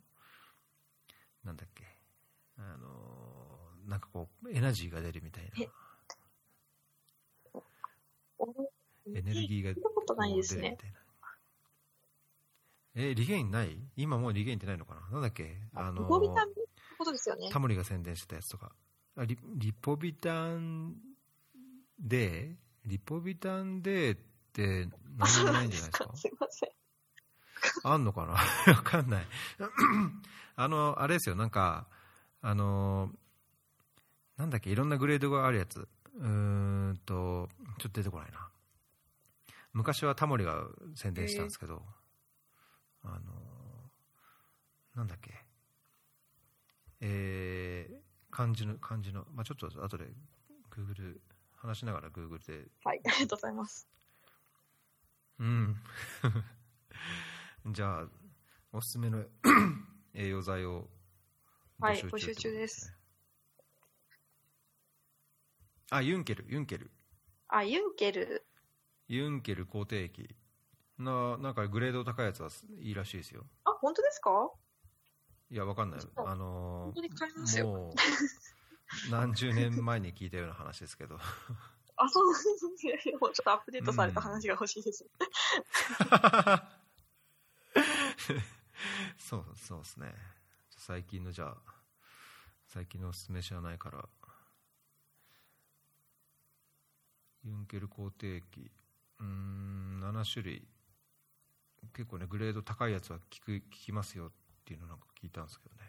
[1.43, 1.83] なんだっけ。
[2.57, 2.87] あの
[3.87, 5.51] なんかこうエナジーが出るみたいな。
[9.15, 10.99] エネルギーが出るみたいな。
[12.95, 13.77] えリゲインない？
[13.95, 15.01] 今もうリゲインってないのかな？
[15.09, 15.57] なんだっけ？
[15.73, 16.07] あの
[16.99, 17.49] ことですよね。
[17.51, 18.71] タモリが宣伝してたやつとか
[19.17, 20.95] あリリポビタン
[21.99, 22.55] D?
[22.85, 24.15] リポビタン D っ
[24.53, 26.09] て何でもないんじゃないですか？
[26.15, 26.69] すいません。
[27.83, 28.33] あんのかな？
[28.73, 29.27] わかんない。
[30.55, 31.87] あの、あれですよ、なんか、
[32.41, 33.11] あの、
[34.37, 35.87] なんだっけ、いろんなグレードがあるやつ。
[36.15, 36.27] うー
[36.93, 38.49] んと、ちょっと出てこないな。
[39.73, 41.85] 昔はタモリが宣伝したんですけど、
[43.03, 43.91] あの、
[44.95, 45.45] なんだっけ、
[47.01, 47.95] えー、
[48.29, 50.05] 漢字の、漢字の、まあちょっと後で、
[50.69, 51.21] グーグル、
[51.55, 53.87] 話しながらグーグルではい、ありがとうございます。
[55.39, 55.75] うん。
[57.73, 58.07] じゃあ、
[58.71, 59.25] おすすめの
[60.13, 60.89] 栄養剤を
[61.79, 62.93] はい募集中,、募集中です。
[65.91, 66.91] あ、ユンケル、ユンケル。
[67.47, 68.45] あ、ユンケル。
[69.07, 70.35] ユンケル肯定液
[70.97, 73.45] な、なんかグレード高いやつはいいらしいですよ。
[73.63, 74.51] あ、本当ですか？
[75.51, 75.99] いや、わかんない。
[75.99, 77.65] ああの本当に買いますよ。
[77.67, 81.17] もう、何十年前に聞いたような話ですけど。
[81.97, 83.17] あ、そうなんですね。
[83.19, 85.05] もうちょっとアップデートされた話が欲しいです。
[89.17, 90.13] そうそうですね
[90.75, 91.57] 最近のじゃあ
[92.65, 94.05] 最近のおすすめ知らないから
[97.43, 98.71] ユンケル肯定液
[99.19, 100.67] うーん7種類
[101.93, 104.31] 結構ねグレード高いやつは効く効きますよっ
[104.69, 105.81] ていうのなんか聞いたんですけどね。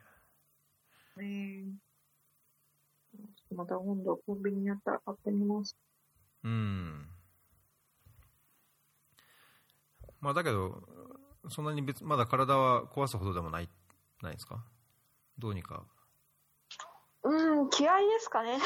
[1.19, 1.23] え。
[3.53, 5.77] ー、また今度コンビニにあったら買ってみます。
[6.45, 7.07] うん。
[10.21, 10.83] まあだけど
[11.51, 13.69] そんなに別まだ体は壊すほどでもない
[14.23, 14.65] ないですか？
[15.39, 15.85] どうにか。
[17.23, 18.59] うん、気合いですかね。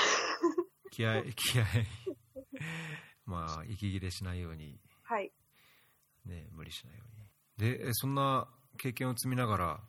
[0.92, 1.66] 気合い 気合い。
[3.26, 4.80] まあ息切れしないように。
[5.02, 5.32] はい。
[6.24, 7.74] ね無理しないように。
[7.78, 8.48] でえそんな
[8.78, 9.80] 経験を積みながら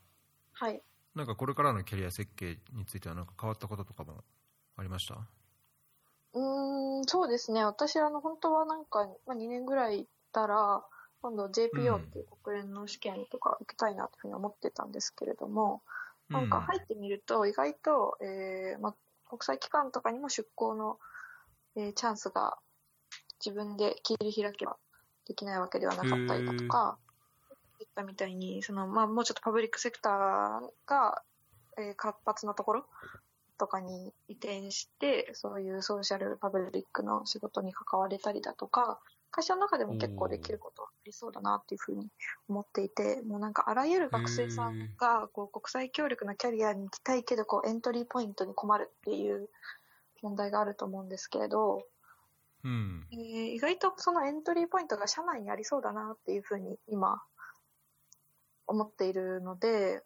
[0.55, 0.83] はい。
[1.15, 4.23] なんかこれからのキャリア設計についてはなんか変わったこととかも
[4.77, 5.27] ありました？
[6.33, 7.63] うーん、そうですね。
[7.63, 10.85] 私、あの、本当はなんか、まあ、2年ぐらいいたら、
[11.21, 15.83] 今度 JPO っていう国連の試験とか受けたいなというふうに思ってたんですけれども、
[16.31, 18.95] なんか入ってみると意外と、えーまあ、
[19.27, 20.99] 国際機関とかにも出向の、
[21.75, 22.57] えーチャンスが
[23.45, 24.77] 自分で切り開けば
[25.25, 27.04] できないわけではなかったりだとか、言
[27.95, 30.11] ったみたいにその、まあ、もうちょっとパブリックセクター
[30.85, 31.23] が、
[31.77, 32.85] えー活発なところ
[33.57, 38.99] とかに移転してそういうソーシャルパブリックの仕事に関われたりだとか
[39.31, 42.07] 会社の中でも結構できることありそうだなっていうふうに
[42.49, 49.49] 思っていてもうなんかあらゆる学生さんがこう国際協力のキャリアに行きたいけどこうエントリーポイントに困るっていう
[50.21, 51.83] 問題があると思うんですけれど、
[52.63, 53.07] うん。
[53.11, 57.21] えー意外とそのエントリーポイントが社内にありそうだなっていうふうに今
[58.67, 60.03] 思っているので、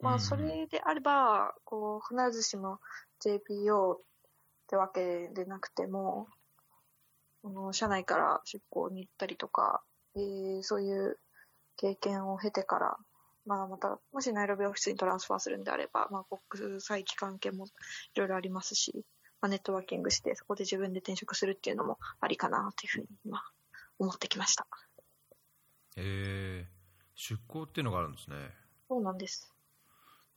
[0.00, 2.80] まあ、それであれば、こう、必ずしも
[3.24, 4.00] JPO っ
[4.66, 6.26] てわけでなくても、
[7.42, 9.82] この社内から出向に行ったりとか、
[10.16, 11.18] えーそういう
[11.76, 12.96] 経験を経てから、
[13.46, 17.70] まあ、また、もしナイロビオフィスにトランスファーするんであれば、まあ、国際機関系もい
[18.18, 19.04] ろいろありますし、
[19.40, 23.42] まあ、ネットワーキングして、そこで自分で転職するっていうのもありかなというふうに今、
[23.98, 24.66] 思ってきました。
[25.96, 26.81] えー、
[27.24, 28.36] 出向っていうのがあるんですね。
[28.88, 29.54] そうなんです。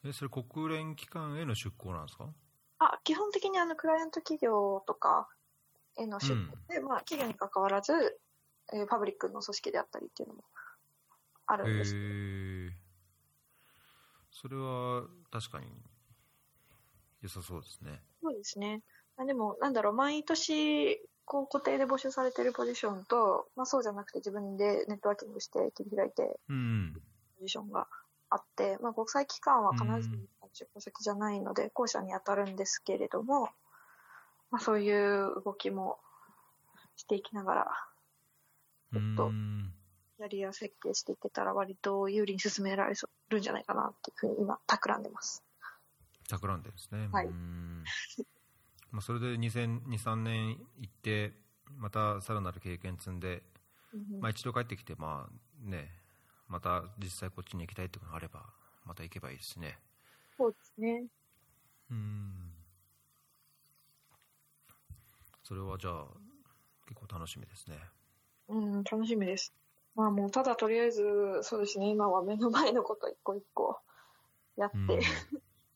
[0.04, 2.30] え、それ国連機関への出向なんですか？
[2.78, 5.28] あ、基本的にあの、クライアント企業とか
[5.98, 8.20] への出向で、うん、まあ、企業に関わらず、
[8.72, 10.44] えー、パブリックの組織であったりっていうのも
[11.48, 11.96] あるんです。
[11.96, 12.72] えー、
[14.30, 15.66] それは確かに
[17.22, 18.04] 良さそうですね。
[18.22, 18.84] そうですね。
[19.18, 26.94] あでも、なんだろう、毎年、こう固定で募集されてるポジションと、まあ、そうじゃなくて自分でネットワーキングして切り開いて、うん、
[27.40, 27.88] ポジションが
[28.30, 30.10] あって、まあ、国際機関は必ず
[30.54, 33.50] 出向先じゃないので、後者に当たるんですけれども、
[34.52, 35.98] まあ、そういう動きも
[36.96, 37.68] していきながら、
[38.94, 39.32] ちょっと、
[40.18, 42.96] キャリア設計していけたら割と有利に進められ
[43.30, 45.44] るんじゃないかなっていうふうに今、企んでます。
[46.30, 47.10] 企んでるんですね。
[47.12, 47.28] はい。
[48.92, 51.34] まあ、それで2002、3年行って、
[51.78, 53.44] またさらなる経験積んで、
[54.20, 55.92] まあ、一度帰ってきて、まあね、
[56.48, 58.46] また実際こっちに行きたいってことがあれば、
[58.86, 59.78] また行けばいいですね。
[60.38, 61.06] そうですね。
[61.92, 62.54] うん。
[65.44, 66.06] それはじゃあ、
[66.88, 67.78] 結構楽しみですね。
[68.48, 69.54] うん、楽しみです。
[69.96, 71.04] まあもう、ただとりあえず、
[71.42, 73.80] そうですね、今は目の前のこと一個一個
[74.58, 74.88] やって、うん、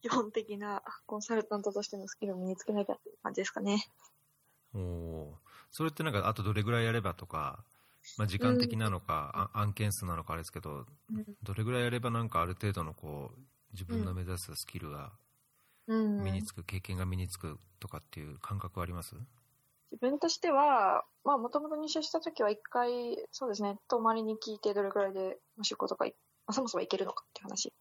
[0.02, 3.86] 基本的なコンサルタントとしてのスキルを身につけなきゃっていう感じですかね。
[4.74, 5.38] おお
[5.72, 7.64] それってなんか、あとどれぐらいやればとか、
[8.18, 13.40] まあ、時間的なのか、うん、案件数なのかあれですけど、うん、どれぐらいやればなんかある程度のこう、
[13.74, 15.12] 自分の目指すスキルが
[15.88, 19.16] 身につく、経験が身につくとかっていう感覚はあります？
[19.92, 26.12] 自分としては、まあ、もともと入社した時は一回、そうですね、遠回りに聞いてどれくらいで、仕事が、ま
[26.48, 27.74] あ、そもそもいけるのかって話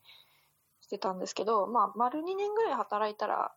[0.88, 3.52] してたんですけど、まあ、丸2年ぐらい働いたら、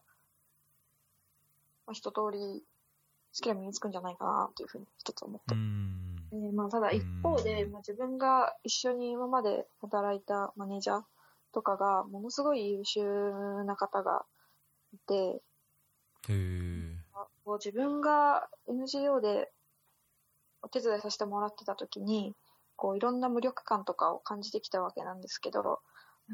[1.87, 2.61] まあ、一通り
[3.31, 5.55] スキル身につくんじゃないかなというふうに一つ思って。
[6.33, 11.01] えー、まあ、ただ一方で、まあ、自分が一緒に今まで働いたマネージャー
[11.53, 14.25] とかが、ものすごい優秀な方が
[14.93, 15.41] いて、
[16.27, 16.97] へ
[17.45, 19.49] こう自分が NGO で
[20.61, 22.35] お手伝いさせてもらってた時に、
[22.75, 25.79] こういろんな無力感とかを感じてきたわけなんですけど、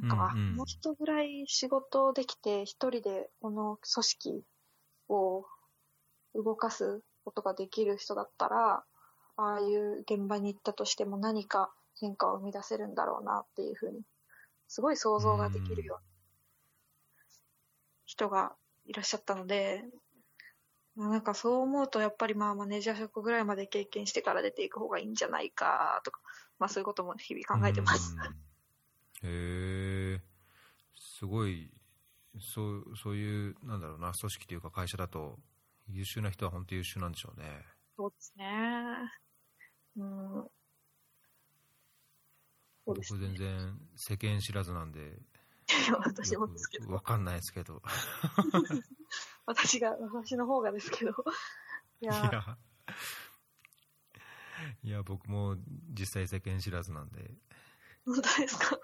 [0.02, 4.44] なんか、うんうん、もう一ぐらい仕事できて一人でこの組織
[5.10, 5.46] を
[6.36, 8.84] 動かすことができる人だったら、
[9.38, 14.02] ああいう現場に行ったとしても何か変化を生み出せるんだろうなっていうふうに、
[14.68, 16.04] すごい想像ができるような
[18.06, 18.54] 人が
[18.86, 19.84] いらっしゃったので、
[20.96, 26.20] まあ、なんかそう思うと、やっぱりまあマネージャー職ぐらいまで経験してから出ていく方がいいんじゃないかとか、
[26.58, 28.16] まあそういうことも日々考えてます。
[29.24, 30.22] へえ、
[30.96, 31.72] すごい、
[32.40, 35.40] そう、そういう、なんだろうな、組織というか会社だと、
[35.90, 37.66] 優秀な人は本当優秀なんでしょうね。
[37.96, 38.46] そうですね。
[39.98, 40.48] うん。
[42.86, 45.20] 僕全然世間知らずなんで、
[46.06, 46.94] 私もですけど。
[46.94, 47.82] わかんないですけど。
[49.46, 51.12] 私が、私の方がですけど。
[52.02, 52.14] いや。
[52.14, 52.58] いや、
[54.84, 55.58] いや僕も
[55.90, 57.36] 実際世間知らずなんで。
[58.08, 58.80] 本当ですか？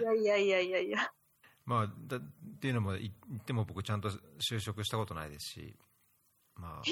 [0.00, 1.12] いやいやいやいやいや。
[1.66, 2.20] まあ、だっ
[2.60, 5.76] ていうのも言っても僕ちゃんと就職したことないですし、
[6.56, 6.82] まあ、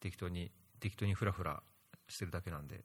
[0.00, 1.62] 適当に、適当にフラフラ
[2.08, 2.84] してるだけなんで。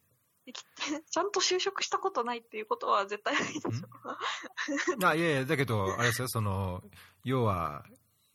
[0.51, 5.07] ちゃんと就職したことないっていうことは絶対ないでしょ。
[5.07, 6.83] あいやいや、だけど、あれですよ、その、
[7.23, 7.85] 要は、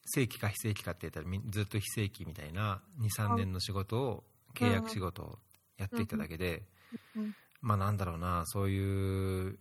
[0.07, 5.39] 正規か非正規かって言ったらずっと非正規みたいな23年の仕事を契約仕事を
[5.79, 6.63] やっていただけで、
[7.65, 9.59] まあなんだろうなそういう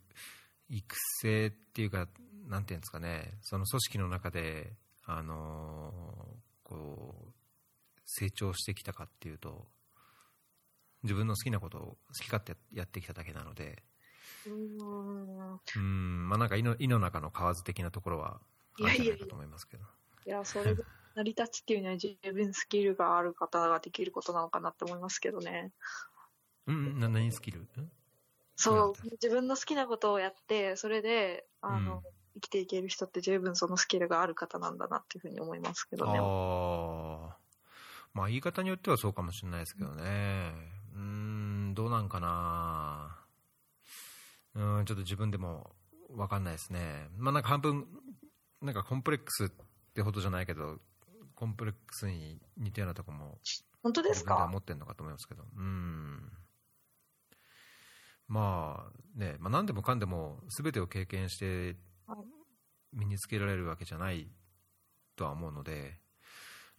[0.69, 2.07] 育成っていうか
[2.47, 4.73] なんていうんですかねその組織の中で
[5.05, 5.93] あの
[6.63, 7.31] こう
[8.05, 9.67] 成長してきたかっていうと
[11.03, 13.83] 自分の好きなことを好き勝手やってきただけなので
[14.45, 18.41] うんまあなんか胃の胃の中の蛙的なところは
[18.81, 19.83] あるんじゃないかと思いますけど。
[20.25, 20.83] いや、それで
[21.15, 25.71] 成り立つっていうのは十分スキルがある方ができることなのかなって思いますけどね。
[26.65, 27.67] うん、な何スキル？
[28.55, 32.01] そう、自分の好きなことをやって、それで、あの、うん、
[32.35, 36.19] 生きていける人って十分そのスキルがある方なんだなっていうふうに思いますけどね。
[38.13, 40.53] まあ言い方によってはそうかもしれないですけどね。
[40.95, 43.17] うん、んどうなんかな。
[44.55, 45.71] うん、ちょっと自分でも
[46.09, 47.09] わかんないですね。
[47.17, 47.87] まあなんか半分、
[48.61, 49.49] なんかコンプレックスっ
[49.95, 50.79] てほどじゃないけど、
[51.35, 53.39] コンプレックスに似たようなとこも、
[53.81, 54.47] 本当ですか？
[54.51, 56.31] 持ってるのかと思いますけど、うん。
[58.27, 61.75] まあね、まあ、何でもかんでも全てを経験して
[62.93, 64.27] 身につけられるわけじゃない
[65.15, 65.99] とは思うので、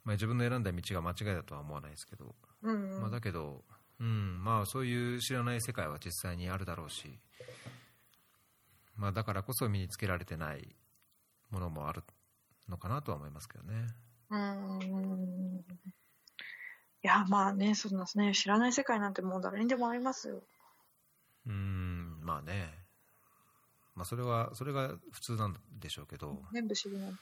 [0.04, 3.00] まあ、自分の選んだ道が間違いだとは思わないですけど、うんうん。
[3.00, 3.64] まあ、だけど、
[4.00, 7.20] うんまあ、そういう知らない世界は実際にあるだろうし、
[8.96, 10.76] まあ、だからこそ身につけられてない
[11.50, 12.02] ものもある
[12.68, 13.86] のかなとは思いますけどね。
[14.30, 15.64] うん。
[17.02, 18.32] いやまあねそんなね。
[18.32, 20.42] 知らない世界なんてもう誰にでもありますよ
[21.46, 22.72] うんまあね、
[23.94, 27.18] まあ、それはそれが普通なんでしょうけど、全部なん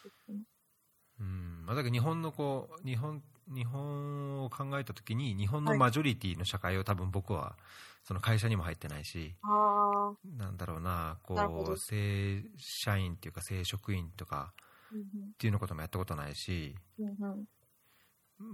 [1.20, 3.22] うんまあ、だけど日本のこう日本
[3.54, 7.56] 日本を考えたときに日本のマジョリティの社会を多分僕は
[8.04, 11.34] その会社にも入ってないし、ああなんだろうなこ
[11.74, 14.52] う正社員っていうか正職員とか
[14.92, 15.04] うんっ
[15.38, 17.44] ていうのこともやったことないし、うんうん。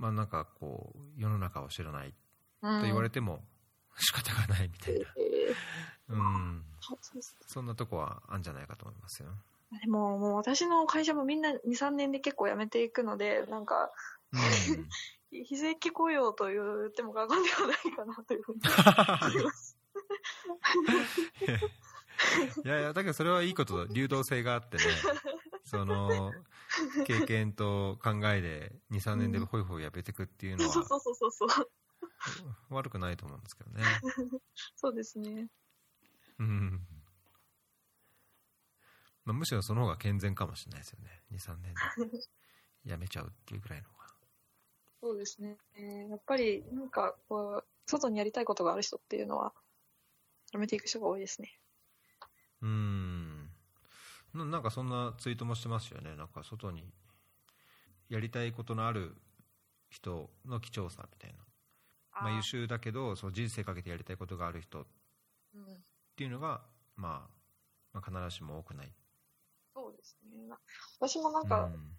[0.01, 2.15] まあ、なんかこう世の中を知らない
[2.63, 2.81] うん。
[2.81, 3.41] と言われても
[3.99, 5.55] 仕方がないみたいな、え
[6.11, 9.29] うん、ーそうですそんなとこはあるんじゃないかと思いますよ。
[9.83, 13.91] でももう私の会社もみんな23年で結構辞めていくのでなんか
[14.33, 14.41] うん。
[15.31, 16.57] 非正規雇用と言
[16.89, 18.61] っても過言ではないかなというふうに。
[18.65, 19.77] 思います
[22.65, 24.85] いやいや、だけどそれはいいことだ、流動性があってね、
[25.65, 26.33] その
[27.07, 30.73] 経験と考えで2、3年でホイホイやめていくっていうのは
[32.71, 33.83] 悪くないと思うんですけどね。
[34.77, 35.49] そうですね。
[36.39, 36.87] うん。
[39.25, 41.81] まあ、むしろその方が健全かもしれないですよね、2、3年で。
[42.85, 43.99] やめちゃうっていうぐらいのが。
[45.01, 49.55] そうですね、えーやっぱりなんかこう外にやりたいことがある人っていうのは
[50.53, 51.61] やめていく人が多いですね。
[52.63, 53.55] うん。
[54.35, 56.93] ななんかそんなツイートもしてますよね、なんか外に
[58.09, 59.15] やりたいことのある
[59.91, 61.48] 人の貴重さみたいな。
[62.23, 64.83] まあ、優秀だけどその人生かけてやりたいことがある人。
[64.83, 64.87] っ
[65.55, 65.65] うん。
[66.17, 66.63] ていうのが、
[66.97, 67.31] まあ、
[67.93, 68.93] まあ必ずしも多くない。
[69.75, 70.55] そうですね。
[71.01, 71.97] 私もなんか、うん。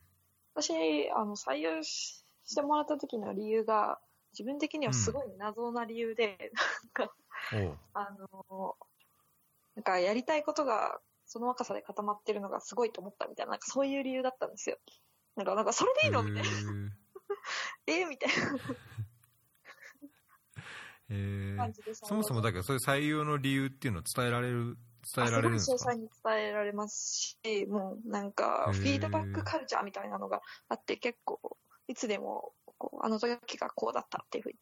[0.53, 3.99] 私あの採用ししてもらった時の理由が
[4.34, 6.51] 自分的にはすごい謎な理由で、
[6.97, 7.13] なんか
[7.53, 7.78] おう。
[7.93, 8.76] あの
[9.76, 14.78] なんかやりたいことがその若さで固まってるのがすごいと思ったみたいななんかそういう理由だったんですよ。
[15.36, 16.49] なんかなんかそれでいいのみたいな。
[17.88, 18.59] えーみたいな
[21.57, 24.78] 感じでそもそもだけどそういう採用の理由っていうのを伝えられる
[25.16, 25.74] 伝えられるんですか？
[25.74, 31.39] 詳細に伝えられますし、もうなんかフィードバックカルチャーみたいなのがあって結構
[31.88, 34.55] いつでもこうあの時がこうだったっていうふうに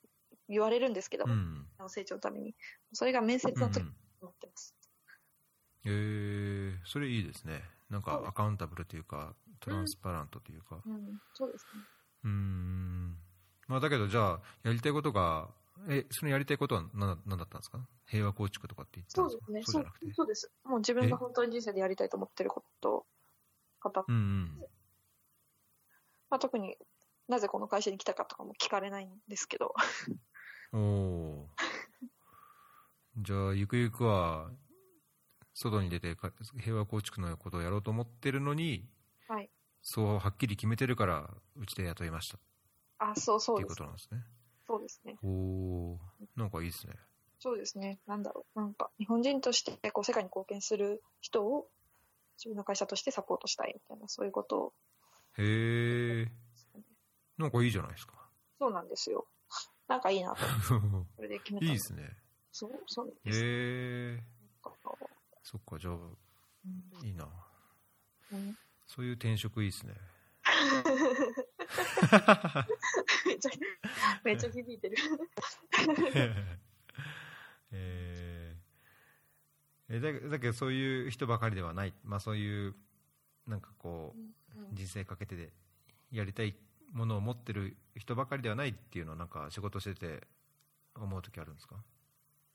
[0.50, 1.66] 言われるんですけど、うん。
[1.78, 2.56] あの成長のために。
[2.94, 3.88] それが面接の時にうん。
[3.88, 4.76] うん思ってます、
[5.86, 6.78] へー。
[6.86, 7.62] それいいですね。
[7.88, 10.82] なんかアカウンタブルというかトランスパラントというか。
[10.84, 11.82] うん、そうですね。
[12.24, 13.16] うーん。
[13.68, 15.50] まあだけどじゃあやりたいことが
[15.90, 17.88] えそのやりたいことは何何だったんですか？
[18.08, 19.84] 平和構築とかって言ってたんそうですか？
[19.84, 20.06] ですね。
[20.06, 20.52] そうそうです。
[20.64, 22.90] もう自分が本当に人生でやりたいと思ってること。
[22.94, 23.06] を
[23.80, 24.58] 語っうんうん。
[26.30, 26.78] まあ、特に
[27.28, 29.74] なぜこの会社に来たかとかも聞かれないんですけど。
[30.74, 31.68] おおー。
[33.20, 34.52] じゃあゆくゆくは
[35.54, 38.90] 外に出てか平和構築のことをやろうと思ってるのに
[39.28, 39.50] はい。
[39.82, 42.38] そうはっきり決めてるからうちで雇いました。
[42.38, 42.40] っ
[43.00, 44.24] あそうそていううことなんですね
[44.68, 45.18] そうですね。
[45.24, 46.00] おお
[46.36, 46.94] なんかいいですね。
[47.40, 48.00] そうですね。
[48.08, 48.60] なんだろう。
[48.60, 51.68] なんか、日本人としてこう世界に貢献する人を
[52.38, 54.74] 自分の会社としてサポートしたいみたいな、そういうことを。
[55.38, 56.28] へえ
[57.38, 58.14] なんかいいじゃないですか。
[58.60, 59.28] そうなんですよ。
[59.88, 60.42] なんかいいなと。
[61.16, 62.10] それで決めたいいですね。
[62.52, 63.42] そう、そうへです。
[63.44, 64.78] えなんか
[65.44, 65.98] そっかじゃあう
[66.68, 67.06] ん。
[67.06, 67.30] いいな。
[68.32, 68.56] うん。
[68.88, 69.94] そういう転職いいですね
[73.26, 73.50] めっちゃ、
[74.24, 74.96] めっちゃ響いてる。
[77.72, 78.58] えー
[79.90, 82.76] えだだけどそういう人ばかりではない、まあ、そういう
[83.46, 84.20] なんかこう
[84.60, 85.54] うん人生かけてで
[86.12, 86.56] やりたい
[86.92, 90.28] ものを持ってる人ばかりではないっていうのはなんか仕事してて
[90.96, 91.78] 思う時あるんですか？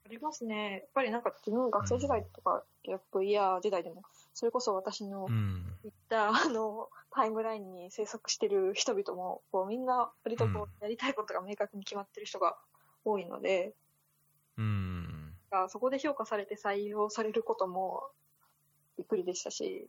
[0.04, 0.72] ありますね。
[0.72, 4.02] やっぱりなんか自分学生時代とか、ギャップイヤー時代でも、
[4.34, 12.56] それこそ私のうん行ったあのタイムラインに生息してる人々もこうみんな割とこうやりたいことが明確に決まってる人が
[13.04, 13.74] 多いので、
[14.56, 18.04] うんがそこで評価されて採用されることも
[18.96, 19.88] びっくりでしたし、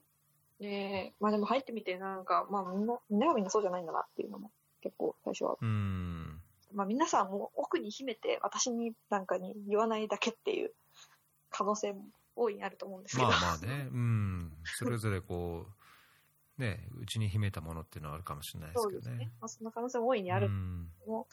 [0.59, 4.51] ねまあでも入ってみてなんか、まあみんな、みんながみんなそうじゃないんだなっていうのも
[4.81, 5.57] 結構最初は。
[5.61, 6.22] うん
[6.73, 10.71] まあ皆さんも奥に秘めて私になんかに言わないだけっていう
[11.49, 12.01] 可能性も
[12.35, 13.29] 大いにあると思うんですけど。
[13.29, 15.65] まあまあねうんそれぞれこ
[16.57, 19.31] うねうちに秘めたものっていうのはあるかもしれないですそうですねけどね。
[19.39, 21.27] まあそんな可能性も大いにあるうんも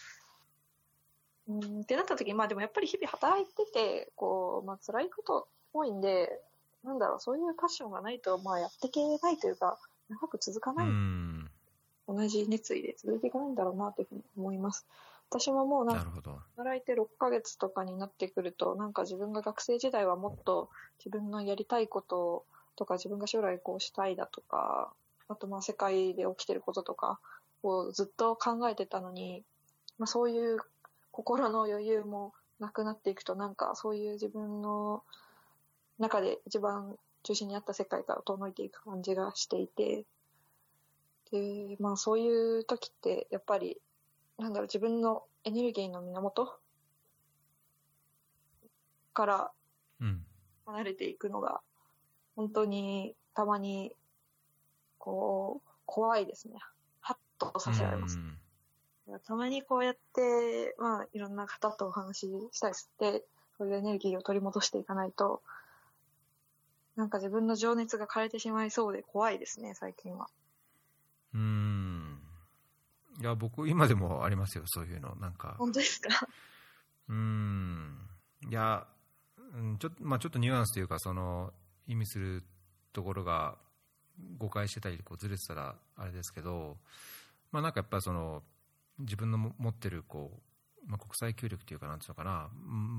[1.48, 6.40] うんってなった時に、まあでもやっぱり日々働いてて、こう、まあ辛いこと多いんで、
[6.84, 9.78] なんだろう、そういうパッションがないと、まあやっていけないというか、
[10.08, 10.86] 長く続かない。
[12.06, 14.86] 同じ熱意で続いていかないんだろうなというふうに思います。
[15.30, 16.04] 私ももうなんか、
[16.56, 24.92] 働いて6ヶ月とかになってくると、なんか自分が学生時代はもっと自分のやりたいこととか、自分が将来こうしたいだとか、
[25.28, 27.20] あとまあ世界で起きてることとか
[27.62, 29.44] をずっと考えてたのに、
[29.98, 30.58] まあそういう
[31.12, 35.04] 心の余裕もなくなっていくと、なんかそういう自分の
[36.00, 40.04] 中で一番中心にあった世界から遠のいていく感じがしていて、
[41.30, 43.80] で、まあそういう時ってやっぱり
[44.40, 46.58] なんだろう、自分のエネルギーの源？
[49.12, 49.52] から
[50.64, 51.60] 離れていくのが、
[52.36, 53.94] 本当にたまに、
[54.98, 56.54] こう、怖いですね。
[57.00, 58.18] ハッとさせられます。
[59.24, 63.24] たまにこうやって、まあ、いろんな方とお話ししたりして、
[63.58, 65.42] そういうエネルギーを取り戻していかないと、
[66.96, 70.28] なんか自分の情熱が枯れてしまいそうで怖いですね、最近は。
[71.34, 71.69] うん。
[73.20, 75.14] いや、僕、今でもありますよ、そういうの。
[75.16, 75.56] なんか。
[75.58, 76.26] 本当ですか？
[77.08, 78.08] うん。
[78.48, 78.86] いや、
[79.78, 81.52] ちょっと、まあちょっとニュアンスというか、その、
[81.86, 82.44] 意味する
[82.92, 83.58] ところが
[84.38, 86.78] 誤解してたり、こうずれてたらあれですけど、
[87.52, 88.42] まあなんかやっぱその、
[88.98, 90.40] 自分の持ってる、こ
[90.86, 92.48] う、まあ、国際協力というか、なんていうのかな、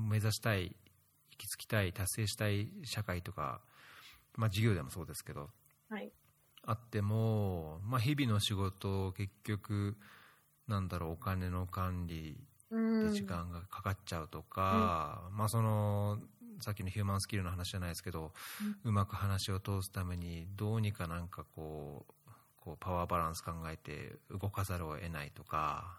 [0.08, 3.60] 目指したい、行き着きたい、達成したい社会とか、
[4.36, 5.50] まあ事業でもそうですけど、
[5.88, 6.12] はい。
[6.64, 9.96] あっても、まあ、日々の仕事結局
[10.68, 12.38] なんだろうお金の管理
[12.70, 16.18] で時間がかかっちゃうとか、うん、まあ、その
[16.60, 18.32] さっきのヒューマンスキルの話じゃないですけど、
[18.84, 22.12] うん、うまく話を通すためにどうにかなんかこう
[22.64, 25.98] こうパワーバランス考えて動かざるを得ないとか、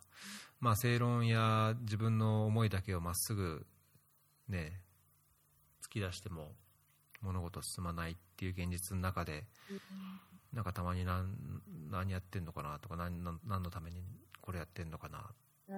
[0.62, 3.66] まあ、正論や自分の思いだけをまっすぐ、
[4.48, 4.80] ね、
[5.84, 6.54] 突き出しても
[7.22, 9.44] 物事進まないっていう現実の中で、
[10.54, 11.36] なんかたまに何
[11.92, 14.04] 何やってんのかなとか何何のために
[14.42, 15.20] これやってんのかな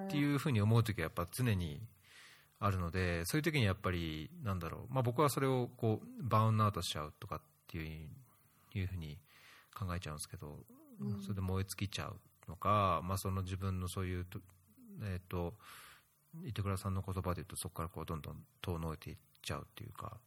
[0.06, 1.82] っていうふうに思う時はやっぱ常に
[2.60, 8.10] あるのでそういう時にやっぱりなんだろう、まあ、僕はそれをこうバウンアウトしちゃうとかっていう
[8.78, 9.18] いうふうに
[9.74, 10.60] 考えちゃうんですけど、
[11.00, 12.16] うん、それで燃え尽きちゃう
[12.50, 14.26] のか、まあ、その自分のそういう、
[15.04, 15.54] えーと、
[16.46, 20.18] 板倉さんの言葉で言うとそこからこうどんどん遠のいていっちゃうっていうか。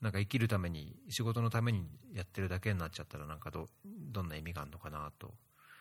[0.00, 5.34] なんか生きるために仕事のためにやってるだけになっちゃったらなんかどどんな意味があるのかなと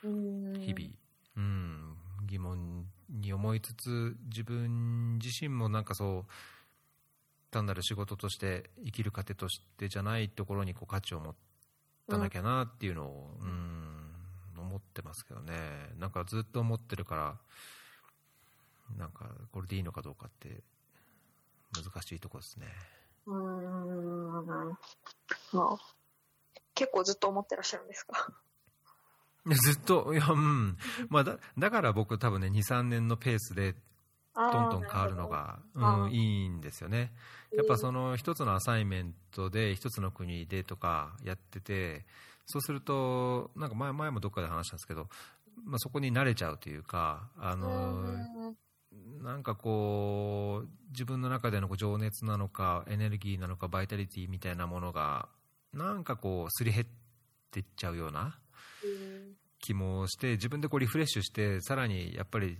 [0.03, 0.89] 日々。
[1.37, 1.97] うん。
[2.25, 6.31] 疑問に思いつつ自分自身もなんかそう
[7.51, 11.35] 単なる仕事として生きる糧としてじゃないところにこう価値を持
[12.09, 15.53] たなきゃなっていうのを、うん、思ってますけどね。
[15.99, 17.35] なんかずっと思ってるから
[18.97, 20.63] なんかこれでいいのかどうかって
[21.73, 22.67] 難しいとこですね。
[23.27, 24.45] うん。
[24.45, 24.75] ま
[25.53, 25.77] あ、
[26.73, 28.31] 結構ずっと思ってらっしゃるんですか？
[29.45, 30.77] ずっと、いや、うん。
[31.09, 33.75] まあ、だ、だから僕多分ね、2、3年のペースで、
[34.35, 37.13] どんどん変わるのが、うん、いいんですよね。
[37.53, 42.05] やっぱその一つのアサイメントで一つの国でとかやってて、
[42.45, 45.07] そうすると、なんか前前もどっかで話したんですけど、
[45.63, 48.03] まあ、そこに慣れちゃうというか、あの、
[49.21, 55.27] なんかこう、自分の中での情熱なのか、エネルギーなのか、バイタリティみたいなものが、
[55.73, 56.85] なんかこう、すり減っ
[57.51, 58.37] ていっちゃうような
[59.59, 62.59] 気もして、自分でこうリフレッシュして、さらにやっぱり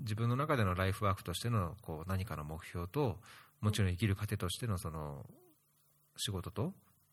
[0.00, 3.20] 自分の中でのライフワークとしてのこう何かの目標と、
[3.60, 5.26] もちろん生きる糧としてのその
[6.16, 6.72] 仕事と、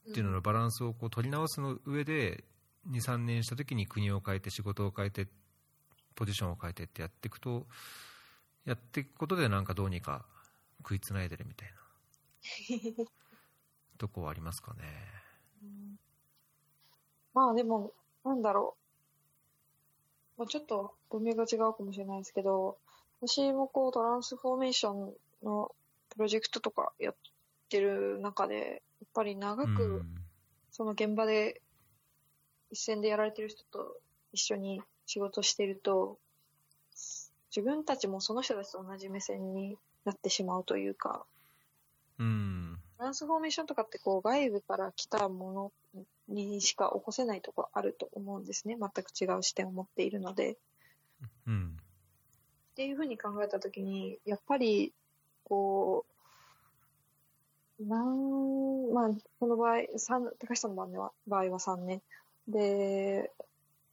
[0.10, 2.44] っていうののバランスをこう取り直すの上で、
[2.90, 5.28] 2、3年した時に国を変えて、仕事を変えて、
[6.16, 7.68] ポジションを変えてってやっていくと、
[8.66, 10.26] やっていくことでなんかどうにか
[10.80, 11.70] 食いつないでるみたい
[12.98, 13.06] な
[13.98, 14.84] とこはありますかね。
[17.34, 17.94] まあでも、
[18.24, 18.76] なんだろ
[20.38, 20.42] う。
[20.42, 22.78] まあ、ちょっと文明が違うかもしれないですけど、
[23.22, 25.74] 私もこうトランスフォーメーションの
[26.10, 27.16] プロジェクトとかやっ
[27.70, 30.06] てる中で、やっぱり長く
[30.72, 31.62] その現場で
[32.72, 33.98] 一線でやられてる人と
[34.32, 36.18] 一緒に仕事してると、
[37.56, 41.26] 自分たちもその人たちと同じ目線になってしまうというか、
[42.20, 42.80] うん。
[42.98, 48.78] トランスフォーメーションとかってこう外部から来たものにしか起こせないところあると思うんですね。
[48.80, 50.58] 全く違う視点を持っているので。
[51.48, 51.78] うん。
[52.72, 54.94] っていうふうに考えたときに、やっぱり、
[55.44, 56.06] こ
[57.80, 62.02] う、なん、まあ、この場合、三高橋さんの場合は場合は3年。
[62.48, 63.32] で、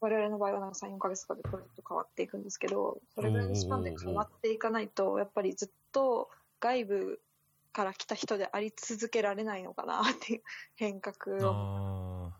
[0.00, 7.20] 我々の場合はなんか3、4ヶ月とかでプロジェクト変わっていくんですけど、それぐらいのスパンで変わっていかないと、やっぱりずっと外部
[7.72, 10.42] から来た人であり続けられないのかなっていう
[10.76, 11.14] 変革
[11.52, 12.32] を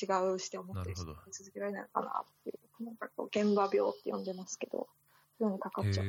[0.00, 4.88] 違う視点を持って続けられないのかなっていう、なんかこう現場病って呼んでますけど、
[5.38, 6.06] そういうのにかかっちゃう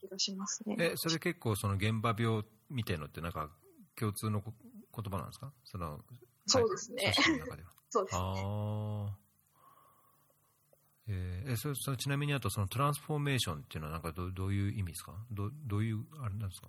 [0.00, 0.76] 気がしますね。
[0.78, 3.50] え、それ結構その現場病みたいのってなんか
[3.96, 4.52] 共通の言
[5.10, 5.52] 葉なんですか？
[5.64, 6.00] その
[6.46, 7.12] そうですね。
[7.90, 8.20] そうですね。
[8.20, 9.18] あ
[11.08, 15.12] えー、そそちなみにあとそのトランスフォーメーションっていうのはなんかどどういう意味ですか？
[15.30, 16.68] どどういうあれなんですか？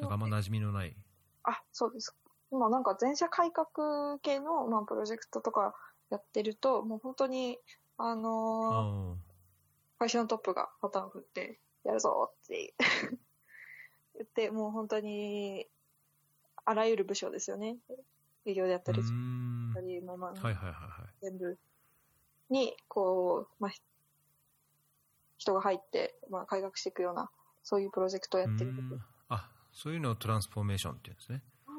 [0.00, 0.96] なんかあんま馴染みのない。
[1.44, 2.14] あ、そうです。
[2.50, 5.74] 今なんか全社改革系の、まあ、プロジェクトとか
[6.10, 7.58] やってると、もう本当に、
[7.98, 12.74] あのー、会社のトップがパターン振って、やるぞって
[14.14, 15.66] 言って、もう本当に、
[16.64, 17.76] あらゆる部署ですよね。
[18.44, 21.58] 医療であったり、あり、まあまあ、はいはいはいはい、全部
[22.50, 23.72] に、こう、まあ、
[25.36, 27.30] 人が入って、まあ、改革していくような、
[27.62, 28.72] そういうプロジェクトをやってる
[29.28, 31.42] あ、そういうのをトランスフォーメーションっていうんですね。
[31.66, 31.70] あ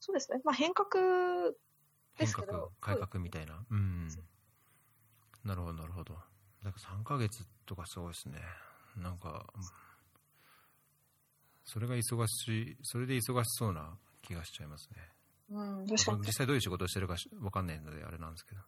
[0.00, 0.40] そうですね。
[0.44, 0.88] まあ、変革
[2.18, 2.52] ですけど。
[2.52, 3.64] 変革、改革みたいな。
[3.70, 4.08] うん。
[5.44, 6.14] なるほど、なるほど。
[6.62, 8.40] なんか3ヶ月とかすごいですね。
[8.96, 9.46] なんか、
[11.64, 14.96] それが忙しい、それで忙しそうな気がしちゃいますね。
[15.50, 16.18] うん、確かに。
[16.20, 18.60] 実際どういう仕事をしてるかわかんないので、あれなんですけど。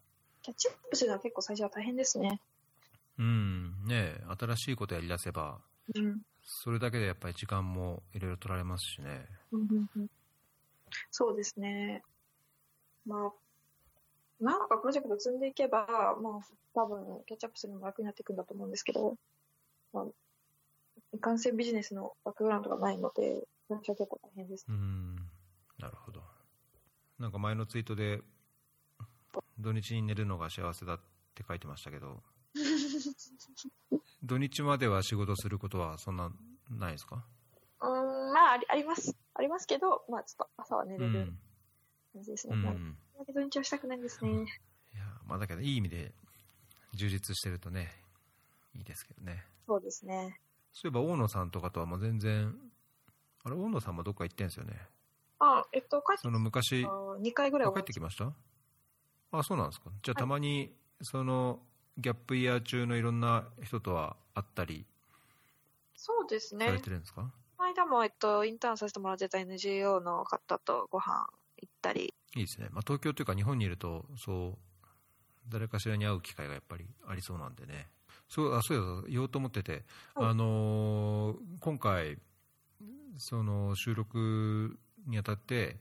[0.43, 2.41] キャッチアップするのは結構最初は大変ですね。
[3.19, 5.59] うん、ね新しいことやりだせば、
[5.95, 9.27] うん、それだけでやっぱり時間もいろいろ取られますしね。
[11.11, 12.03] そうですね。
[13.07, 13.33] まあ、
[14.41, 15.87] 何かプロジェクト積んでいけば、
[16.21, 19.17] まあ、多分、キャッチアップするのも楽になっていくんだと思うんですけど、
[19.93, 20.05] まあ、
[21.13, 24.75] いかんせんビジネスのバックグラウンドがないので、最初は結構大変です、ね。
[24.75, 25.17] うん、
[25.79, 26.23] なるほど。
[27.19, 28.21] なんか前のツイートで、
[29.61, 31.01] 土日に寝るのが幸せだっ
[31.35, 32.23] て書いてましたけど、
[34.23, 36.31] 土日までは仕事することはそんな
[36.71, 37.25] ないですか？
[37.83, 39.17] うん、まあ、あります。
[39.35, 41.33] ありますけど、まあ、ちょっと朝は寝れる
[42.13, 42.55] 感じですね。
[42.55, 42.97] うん。
[43.35, 44.31] 土日はしたくないんですね。
[44.95, 46.13] いや、まあ、だけど、いい意味で
[46.95, 47.91] 充実してるとね、
[48.75, 49.47] いいですけどね。
[49.67, 50.41] そうですね。
[50.73, 52.55] そういえば、大野さんとかとはもう全然、
[53.45, 54.79] あれ、大野さんもどっか行ってんですよね。
[55.39, 58.35] あ、えっと、帰ってその昔、2回ぐらい帰ってきました？
[59.33, 59.91] あ、そうなんですか。
[60.03, 60.73] じゃあ、たまに、
[61.03, 61.61] その、
[61.99, 64.87] ギャップイヤー中のいろんな人とは会ったり
[65.95, 66.67] そうですね。
[66.67, 67.31] されてるんですか？
[67.59, 71.29] この間も、えっと、インターンさせてもらってた NGO の方とご飯
[71.59, 72.15] 行ったり。
[72.37, 72.69] いいですね。
[72.71, 74.87] まあ、東京というか日本にいると、そう、
[75.49, 77.89] 誰かしらに会う機会がやっぱりありそうなんでね。
[78.29, 82.19] そうあそう言おうと思ってて、はい、あのー、今回、
[83.19, 85.81] その収録にあたって、はい、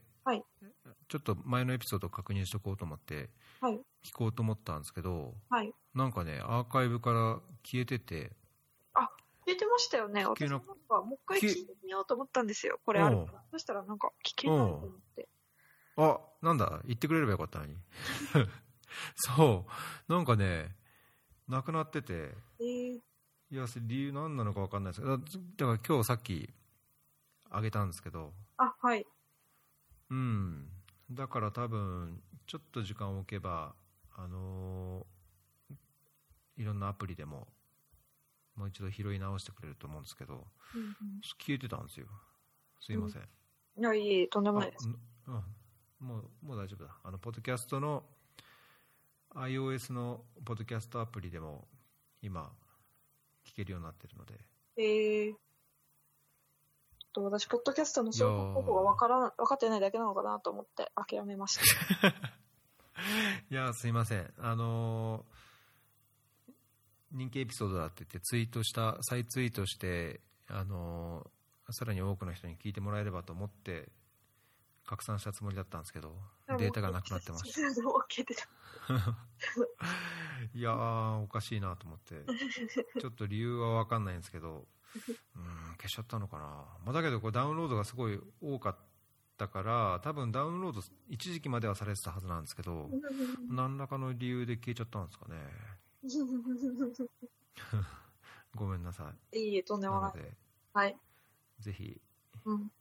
[1.10, 3.30] ちょっと前のエピソードを確認しておこうと思って、
[3.60, 8.30] はい、聞こうと思ったんですけど、はい、なんかね、アーカイブから消えてて、
[8.94, 9.10] あ
[9.44, 10.66] 消えてましたよね、私なんか
[11.02, 13.32] もう一回聞いてみようと思ったんですよ、これあるか。
[13.32, 15.28] ら、そしたらなんか聞けないと思って。
[15.96, 17.76] あなんだ、言ってくれればよかったのに。
[19.16, 19.66] そ
[20.08, 20.76] う、なんかね、
[21.48, 23.02] なくなってて、えー、い
[23.50, 25.32] や、理由何なのか分かんないですけど、だか
[25.72, 26.54] ら今日さっき
[27.50, 29.04] あげたんですけど、あはい。
[30.10, 30.68] うん、
[31.12, 33.74] だから多分、ちょっと時間を置けば、
[34.16, 37.48] あのー、いろんなアプリでも
[38.60, 42.06] もう一度拾い直してくれると思うんですけど、うんうん、消えてたんですよ。
[42.80, 43.22] すいません、
[43.76, 44.88] うん、いやいいとんでもないです。
[44.88, 45.34] うん、
[46.06, 46.94] もうもう大丈夫だ。
[47.02, 48.04] あのポッドキャストの
[49.34, 51.68] iOS のポッドキャストアプリでも
[52.20, 52.52] 今
[53.46, 54.34] 聞けるようになってるので。
[54.76, 55.34] ええー、
[57.12, 61.58] と私ポッドキャストの操作方法が分から分かってないだけなのかなと思って諦めまし
[62.00, 62.08] た。
[63.50, 64.32] いやすいません。
[64.38, 66.56] あのー、
[67.12, 73.88] 人気エピソードだって言ってツイートした再ツイートしてあのー、さらに多くの人に聞いてもらえればと思って
[74.86, 76.16] 拡散したつもりだったんですけど
[76.58, 77.60] データがなくなってました。
[80.54, 82.24] いやーおかしいなと思って。
[83.00, 86.44] ちょっと理由は分かんないんですけどうん消しちゃったのかな、
[86.84, 88.90] まあ、だけどこれダウンロードがすごい多かった
[89.44, 92.90] ったから多分ダウンロード一時期まではされてたはずなんですけど
[93.48, 95.36] 何らかの理由で消えちゃったんですかね。
[98.54, 99.38] ごめんなさい。
[99.38, 100.12] いいえとんでもない。
[100.74, 100.98] はい。
[101.60, 102.00] ぜひ、
[102.44, 102.72] うん、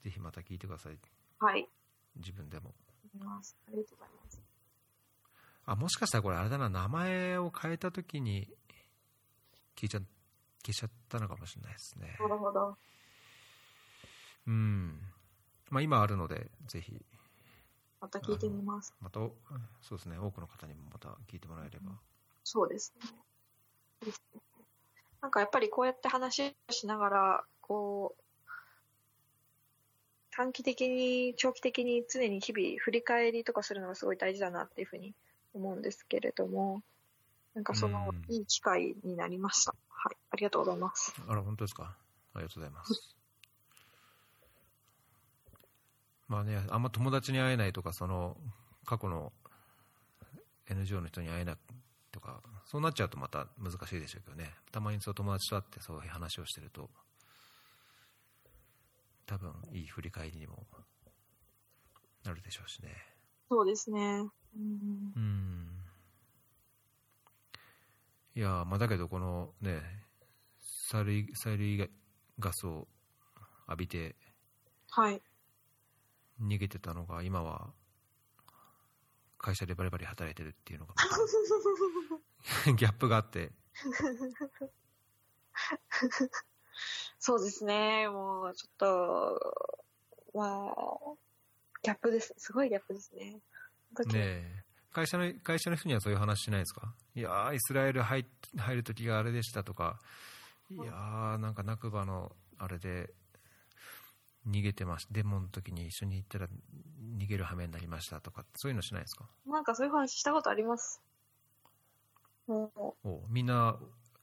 [0.00, 0.98] ぜひまた聞いてください。
[1.38, 1.68] はい。
[2.16, 2.74] 自分でも。
[3.04, 4.42] ありがとうございます。
[5.66, 8.48] あもしかしたらこれあれだな名前を変えた時に
[9.74, 10.00] 消えちゃ
[10.64, 12.76] 消しちゃったのかもしれないですねなるほど
[14.46, 15.00] うん
[15.70, 17.00] まあ、今あるので、ぜひ、
[18.00, 18.92] また聞いてみます。
[19.00, 19.20] また、
[19.80, 21.92] そうですね、多くの方にもまた聞いてもらえれば。
[22.42, 23.08] そうですね。
[24.04, 24.40] ですね
[25.20, 28.22] なんかやっぱりこうやって話をしながら、こう、
[30.32, 35.14] 短期的に、長期的に常に日々振り返りとかするのがすごい大事だなっていうふうに
[35.54, 36.82] 思うんですけれども、
[37.54, 39.74] なんかそのうんいい機会になりました。
[40.02, 40.16] はい。
[40.30, 41.14] ありがとうございます。
[41.28, 41.94] あら、本当ですか？
[42.32, 43.16] ありがとうございます。
[46.26, 48.36] まあね、あんま友達に会えないとか、その、
[48.86, 49.32] 過去の
[50.68, 51.56] NGO の人に会えない
[52.12, 54.54] とか、そうなっちゃうとまた難しいでしょうけどね。
[54.72, 56.88] たまにそう友達と会ってそういう話をしてると、
[59.26, 60.66] 多分いい振り返りにも
[62.24, 62.96] なるでしょうしね。
[63.50, 64.24] そうですね。
[64.56, 65.79] うんうん。
[68.34, 69.80] いやー、まあだけどこのね、
[70.90, 71.90] 催涙催涙
[72.38, 72.88] ガスを
[73.68, 74.16] 浴びて
[74.90, 75.22] はい。
[76.40, 77.70] 逃げてたのが今は
[79.38, 80.94] 会社でバリバリ働いてるっていうのが
[82.74, 83.52] ギャップがあって
[87.18, 88.08] そうですね。
[88.08, 89.84] もう、ちょっと、
[90.34, 91.14] まあ、
[91.82, 92.34] ギャップです。
[92.38, 93.40] すごいギャップですね。
[94.06, 96.92] ねえ会社の会社の人にはそういう話しないですか？
[97.14, 98.24] いやーイスラエル入っ
[98.56, 99.98] 入る時があれでしたとか。
[100.70, 103.10] いやーなんかナクバのあれで
[104.48, 106.46] 逃げてましデモの時に一緒に行ったら
[107.18, 108.44] 逃げる羽目になりましたとか。
[108.56, 109.24] そういうのしないですか？
[109.46, 111.00] なんかそういう話したことあります。
[112.46, 112.72] も
[113.04, 113.76] おみんな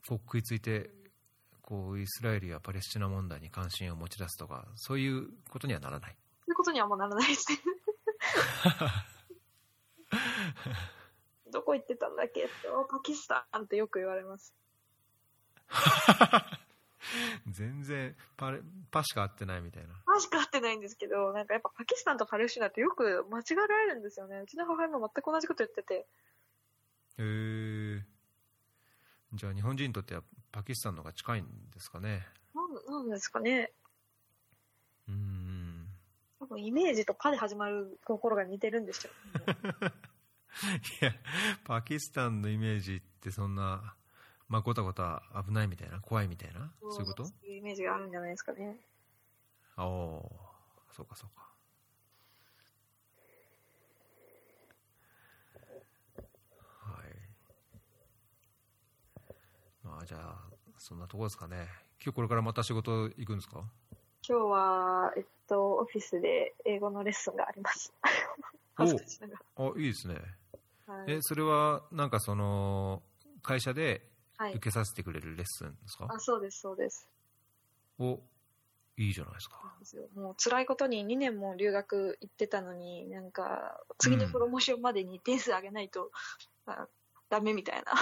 [0.07, 0.89] こう食いついて
[1.61, 6.11] こうイスラエルやパレスチナ問題に関心を持ち出すとかそういうことにはならない。
[6.11, 6.15] う、
[6.45, 7.57] そういうことにはもうならないですね。
[11.51, 12.49] どこ行ってたんだっけ？
[12.89, 14.53] パキスタンってよく言われます。
[17.47, 18.60] 全然パレ
[18.91, 24.39] パしか合ってないみたいなマジか合ってないんですけど、なんかやっぱパキスタンとパレスチナってよく間違えられるんですよね。
[24.39, 25.93] うちの母親も全く同じこと言ってて。
[25.95, 26.05] へ
[27.20, 28.05] え
[29.34, 33.72] じゃあ日本人にとってはパキスタンの方が近いんですかねなんなんですかね。
[36.50, 39.12] 多分イメージとパで始まるところが似てるんですよ、
[39.48, 39.91] ね。
[41.02, 41.14] いや
[41.66, 43.95] パキスタンのイメージってそんな
[44.48, 47.26] まあごたごた危ないみたいな怖いみたいなそういうこと？
[47.26, 48.78] そういうイメージがあるんじゃないですかね。
[49.76, 51.48] ああそうかそうか。
[56.82, 57.06] はい。
[59.84, 61.68] まあじゃあそんなとこですかね。
[62.04, 63.64] 今日これからまた仕事行くんですか？
[64.30, 67.93] 今日は、えっと、オフィスで英語のレッスンがあります。
[68.78, 70.15] お恥ずかしながあいいですね
[70.88, 70.93] ら。
[70.95, 73.01] はいえそれはなんかその
[73.41, 74.01] 会社で
[74.38, 74.59] はい受。
[74.59, 77.07] けさせてくれるレッスンですか、あ、そうです、そうです。
[77.97, 78.19] お
[78.97, 79.61] いいじゃないですか
[80.15, 86.11] もう辛いことに2年も留学行ってたのに、なんか、次のプロモーションまでに点数上げないと、
[86.65, 86.88] あ
[87.30, 87.93] ダメみたいな。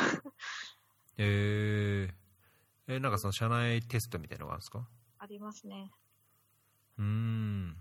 [1.17, 4.87] えー、えなんかその社内テストみたいなのがあるんですか？
[5.19, 5.91] ありますね。
[6.97, 7.77] うーん。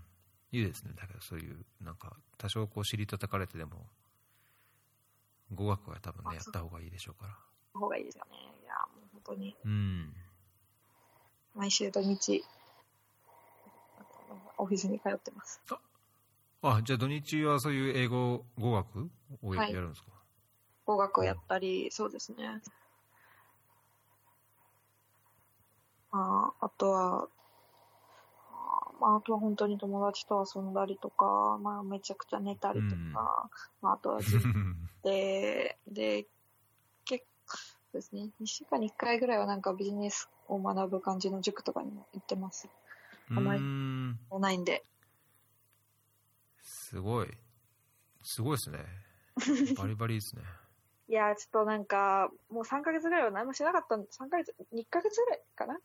[0.51, 0.93] いいですね。
[0.95, 3.89] だけどそういうなんか多少こう尻叩かれてでも
[5.53, 7.35] 語学は多分ねやった方がいいでしょうから。
[7.79, 8.37] 方がいいですよね。
[8.63, 10.13] いや、もう本当に、うん。
[11.53, 12.43] 毎週土日、
[14.57, 15.61] オフィスに通ってます。
[16.61, 19.11] あじゃあ土日はそういう英語語学
[19.43, 20.09] をやるんですか、
[20.85, 22.61] 語学をやったり、そうですね。
[26.11, 27.27] ああとは、あ
[28.99, 33.49] まあ、あとは本当に友達と遊んだりとか、まあ、めちゃくちゃ寝たりとか、うんま
[33.83, 34.41] あ、あとはずっ
[35.03, 36.27] で、で、
[37.05, 37.57] 結構
[37.93, 42.69] ですね、2週間に1回ぐらいはなんかビジネスを学ぶ感じの塾とかにも行ってます。
[43.29, 44.83] うーんオンラインで。
[46.61, 47.27] すごい
[48.21, 48.79] すごいですね
[49.77, 50.41] バリバリですね
[51.07, 55.79] いやー、ちょっとなんか、もう3ヶ月ぐらいは何もしなかったん3ヶ月、2ヶ月ぐらいかな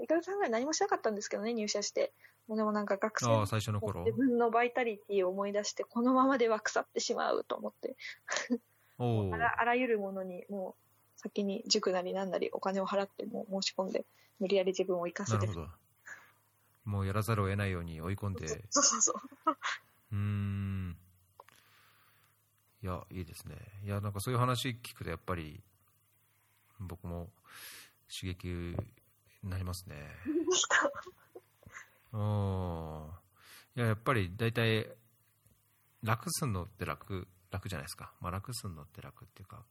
[0.00, 2.12] ?2 ヶ月半ぐらい何もしなかったんですけどね、入社して。
[2.56, 4.04] でもなんか学生最初の頃。
[4.04, 7.96] 自分のバイタリティを思い出して、このままでは腐ってしまうと思って、
[8.98, 10.74] あらあらゆるものにも
[11.16, 14.06] う先に塾なりなんなりお金を払ってもう申し込んで、
[14.40, 15.68] 無理やり自分を生かせてなるほど。
[16.84, 18.48] もうやらざるを得ないように追い込んで。
[18.48, 19.50] そうそうそう。
[20.12, 20.14] う。
[20.14, 20.96] ーん。
[22.82, 23.56] いやいいですね。
[23.84, 25.60] いやなんかそういう話聞くとやっぱり
[26.80, 27.28] 僕も
[28.08, 28.48] 刺激
[29.42, 29.96] になりますね。
[30.26, 30.48] う ん
[32.12, 34.88] いややっぱり大体
[36.02, 39.64] 楽すんのって楽楽じゃないですか、まあ、楽すんのって楽っていうか、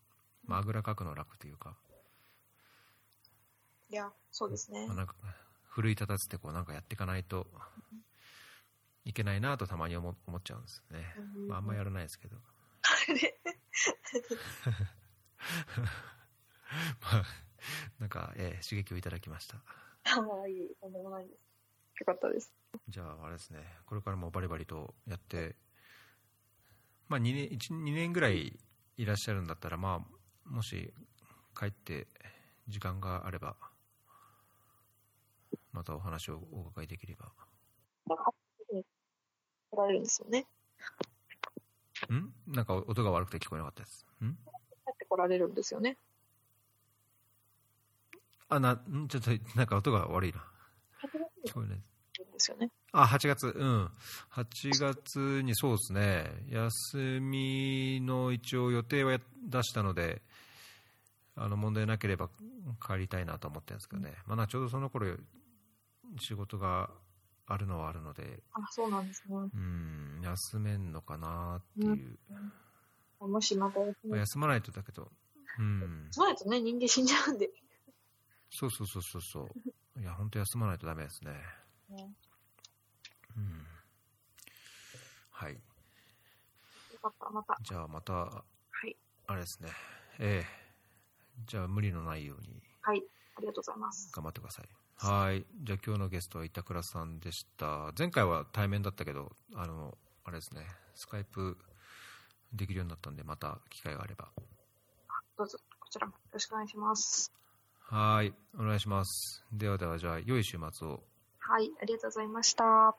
[0.46, 1.76] まあ、あぐらかくの楽というか、
[3.90, 4.86] いや、そうですね。
[4.88, 4.96] まあ、。
[4.96, 5.16] なんか
[5.70, 7.48] 奮い立たせてこうなんかやっていかないと
[9.06, 11.06] いけないなとたまに思思っちゃうんですよね、
[11.48, 12.38] まあ、あんまやらないですけど。
[17.02, 17.24] まあ
[18.00, 19.58] なんか、えー、刺激をいただきました。
[20.22, 20.76] はいい。
[20.82, 21.47] とんでもないです
[22.00, 22.54] よかったです
[22.88, 25.56] じゃああれですねこれからもバリバリとやって
[27.08, 28.60] まあ2年 ,1 2年ぐらい
[28.98, 30.94] いらっしゃるんだったらまあもし
[31.58, 32.08] 帰って
[32.68, 33.56] 時間があれば
[35.72, 37.32] またお話をお伺いできれば
[39.70, 40.48] 来られるんですよね。
[42.12, 42.34] ん？
[42.54, 44.06] なんか音が悪くて聞こえなかったです。
[44.24, 44.34] ん？
[44.34, 45.98] 帰ってこられるんですよね。
[48.50, 50.44] あ、な、んちょっと、なんか音が悪いな。
[51.48, 51.78] 聞こえない
[52.38, 52.72] ですよね。
[52.92, 53.92] あ、8月、うん。
[54.32, 60.22] 8月にそうですね、休みの一応予定は出したので、
[61.36, 62.30] あの問題なければ
[62.86, 65.16] 帰りたいなと思ってるんですけどね、まあ、ちょうどその頃
[66.20, 66.90] 仕事が
[67.46, 69.36] あるのはあるので、あ、そうなんですね。
[69.36, 72.20] うん、休めんのかなっていう。
[73.22, 75.12] うん、もしまた休休まないとだけど、
[75.60, 76.08] うん。
[76.12, 77.50] 休まないとね、人間死んじゃうんで。
[78.50, 79.48] そうそうそうそうそう。
[80.00, 81.32] いや、本当休まないとダメですね。
[81.90, 82.14] ね
[83.36, 83.66] うん。
[85.32, 85.54] はい。
[85.54, 85.60] よ
[87.02, 87.58] かった、また。
[87.62, 88.44] じゃあまた、は
[88.86, 88.96] い。
[89.28, 89.70] あれですね。
[90.20, 90.68] ええ
[91.46, 92.62] じゃあ無理のないように。
[92.82, 93.04] はい。
[93.38, 94.12] ありがとうございます。
[94.14, 94.66] 頑張ってください。
[94.98, 95.46] はい。
[95.64, 97.92] じゃあ今日のゲストは板倉さんでした。
[97.98, 101.58] 前回は対面だったけど、あの、あれですね、スカイプ
[102.54, 104.30] できるようになったんで、また機会があれば。
[105.38, 107.32] どうぞ、こちらもよろしくお願いします。
[107.90, 108.34] はい。
[108.60, 109.46] お願いします。
[109.54, 111.04] ではでは、じゃあ、良い週末を。
[111.40, 111.72] はい。
[111.82, 112.64] ありがとうございました。
[112.66, 112.96] はい。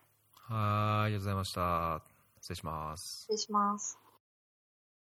[0.48, 2.02] ありがとうございました。
[2.40, 3.26] 失礼します。
[3.28, 4.07] 失礼します。